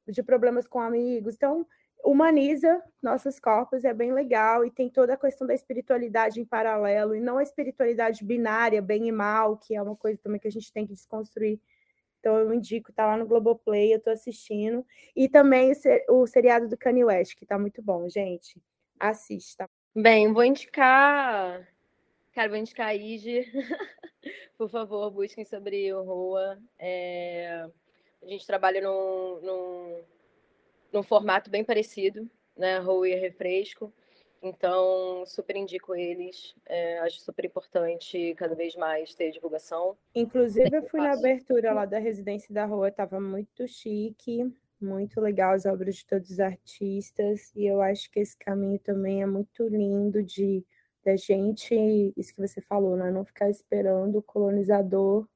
[0.09, 1.35] de problemas com amigos.
[1.35, 1.67] Então,
[2.05, 7.15] humaniza nossos corpos, é bem legal, e tem toda a questão da espiritualidade em paralelo,
[7.15, 10.53] e não a espiritualidade binária, bem e mal, que é uma coisa também que a
[10.53, 11.61] gente tem que desconstruir.
[12.21, 14.85] Então, eu indico, tá lá no Globoplay, eu tô assistindo.
[15.17, 15.73] E também
[16.09, 18.61] o, seriado do Kanye West, que tá muito bom, gente.
[18.99, 19.69] Assista.
[19.95, 21.67] Bem, vou indicar.
[22.35, 22.95] Cara, vou indicar a.
[24.59, 26.59] Por favor, busquem sobre o Roa.
[26.79, 27.67] É...
[28.23, 30.03] A gente trabalha num, num,
[30.93, 32.79] num formato bem parecido, né?
[32.79, 33.93] Roll e refresco.
[34.43, 36.55] Então, super indico eles.
[36.67, 39.97] É, acho super importante cada vez mais ter divulgação.
[40.15, 44.51] Inclusive, eu fui na abertura lá da residência da rua, estava muito chique,
[44.81, 47.53] muito legal as obras de todos os artistas.
[47.55, 50.65] E eu acho que esse caminho também é muito lindo de
[51.03, 51.75] da gente,
[52.15, 53.11] isso que você falou, né?
[53.11, 55.27] Não ficar esperando o colonizador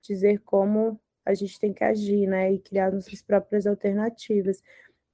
[0.00, 0.98] dizer como
[1.30, 4.62] a gente tem que agir, né, e criar nossas próprias alternativas.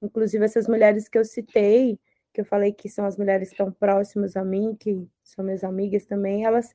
[0.03, 1.99] Inclusive, essas mulheres que eu citei,
[2.33, 6.05] que eu falei que são as mulheres estão próximas a mim, que são minhas amigas
[6.07, 6.73] também, elas,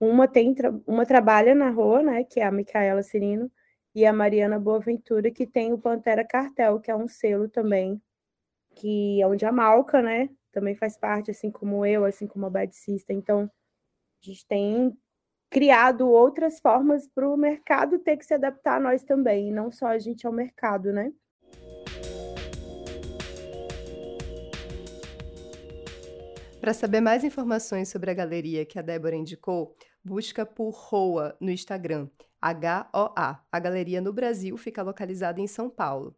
[0.00, 0.54] uma tem,
[0.86, 3.50] uma trabalha na rua, né, que é a Micaela Cirino,
[3.94, 8.00] e a Mariana Boaventura, que tem o Pantera Cartel, que é um selo também,
[8.74, 12.50] que é onde a Malca, né, também faz parte, assim como eu, assim como a
[12.50, 13.14] Bad Sister.
[13.16, 13.50] Então,
[14.22, 14.96] a gente tem
[15.52, 19.70] criado outras formas para o mercado ter que se adaptar a nós também, e não
[19.70, 21.12] só a gente ao mercado, né?
[26.58, 31.50] Para saber mais informações sobre a galeria que a Débora indicou, busca por ROA no
[31.50, 32.08] Instagram,
[32.40, 33.44] H-O-A.
[33.52, 36.16] A galeria no Brasil fica localizada em São Paulo.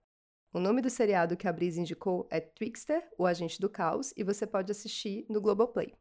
[0.52, 4.22] O nome do seriado que a Brisa indicou é Twixter, o Agente do Caos, e
[4.22, 5.92] você pode assistir no Globoplay.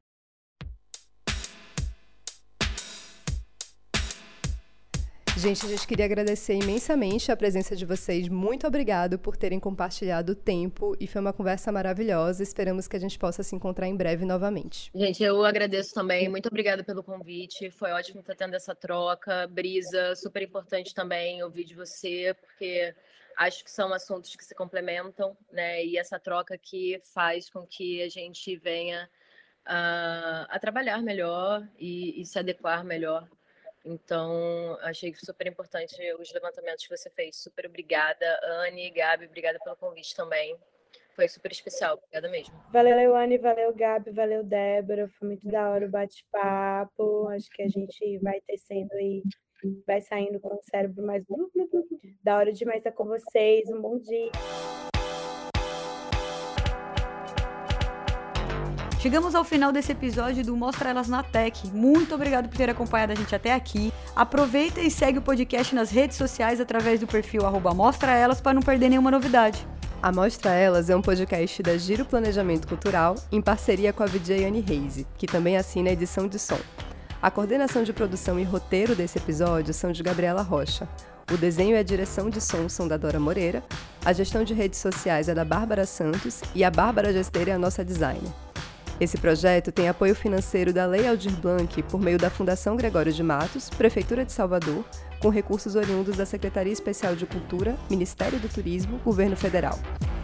[5.44, 8.30] Gente, a gente queria agradecer imensamente a presença de vocês.
[8.30, 12.42] Muito obrigado por terem compartilhado o tempo e foi uma conversa maravilhosa.
[12.42, 14.90] Esperamos que a gente possa se encontrar em breve novamente.
[14.96, 16.30] Gente, eu agradeço também.
[16.30, 17.70] Muito obrigada pelo convite.
[17.72, 19.46] Foi ótimo estar tendo essa troca.
[19.48, 22.96] Brisa, super importante também ouvir de você, porque
[23.36, 25.84] acho que são assuntos que se complementam, né?
[25.84, 29.10] E essa troca que faz com que a gente venha
[29.68, 33.28] uh, a trabalhar melhor e, e se adequar melhor
[33.86, 37.36] então, achei super importante os levantamentos que você fez.
[37.36, 40.58] Super obrigada, Anne, Gabi, obrigada pelo convite também.
[41.16, 42.56] Foi super especial, obrigada mesmo.
[42.72, 45.08] Valeu, Anne, valeu, Gabi, valeu, Débora.
[45.08, 47.28] Foi muito da hora o bate-papo.
[47.28, 49.22] Acho que a gente vai tecendo aí,
[49.86, 51.24] vai saindo com o cérebro mais.
[52.24, 53.70] Da hora demais estar com vocês.
[53.70, 54.32] Um bom dia.
[59.04, 61.68] Chegamos ao final desse episódio do Mostra Elas na Tech.
[61.74, 63.92] Muito obrigado por ter acompanhado a gente até aqui.
[64.16, 68.54] Aproveita e segue o podcast nas redes sociais através do perfil arroba Mostra Elas para
[68.54, 69.68] não perder nenhuma novidade.
[70.02, 74.46] A Mostra Elas é um podcast da Giro Planejamento Cultural em parceria com a VJ
[74.46, 76.60] Anne Reise, que também assina a edição de som.
[77.22, 80.88] A coordenação de produção e roteiro desse episódio são de Gabriela Rocha.
[81.30, 83.66] O desenho e a direção de som são da Dora Moreira,
[84.06, 87.60] a gestão de redes sociais é da Bárbara Santos e a Bárbara Gesteira é a
[87.60, 88.32] nossa designer.
[89.04, 93.22] Esse projeto tem apoio financeiro da Lei Aldir Blanc por meio da Fundação Gregório de
[93.22, 94.86] Matos, Prefeitura de Salvador,
[95.20, 99.78] com recursos oriundos da Secretaria Especial de Cultura, Ministério do Turismo, Governo Federal.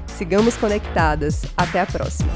[0.08, 1.44] Sigamos conectadas.
[1.58, 2.32] Até a próxima!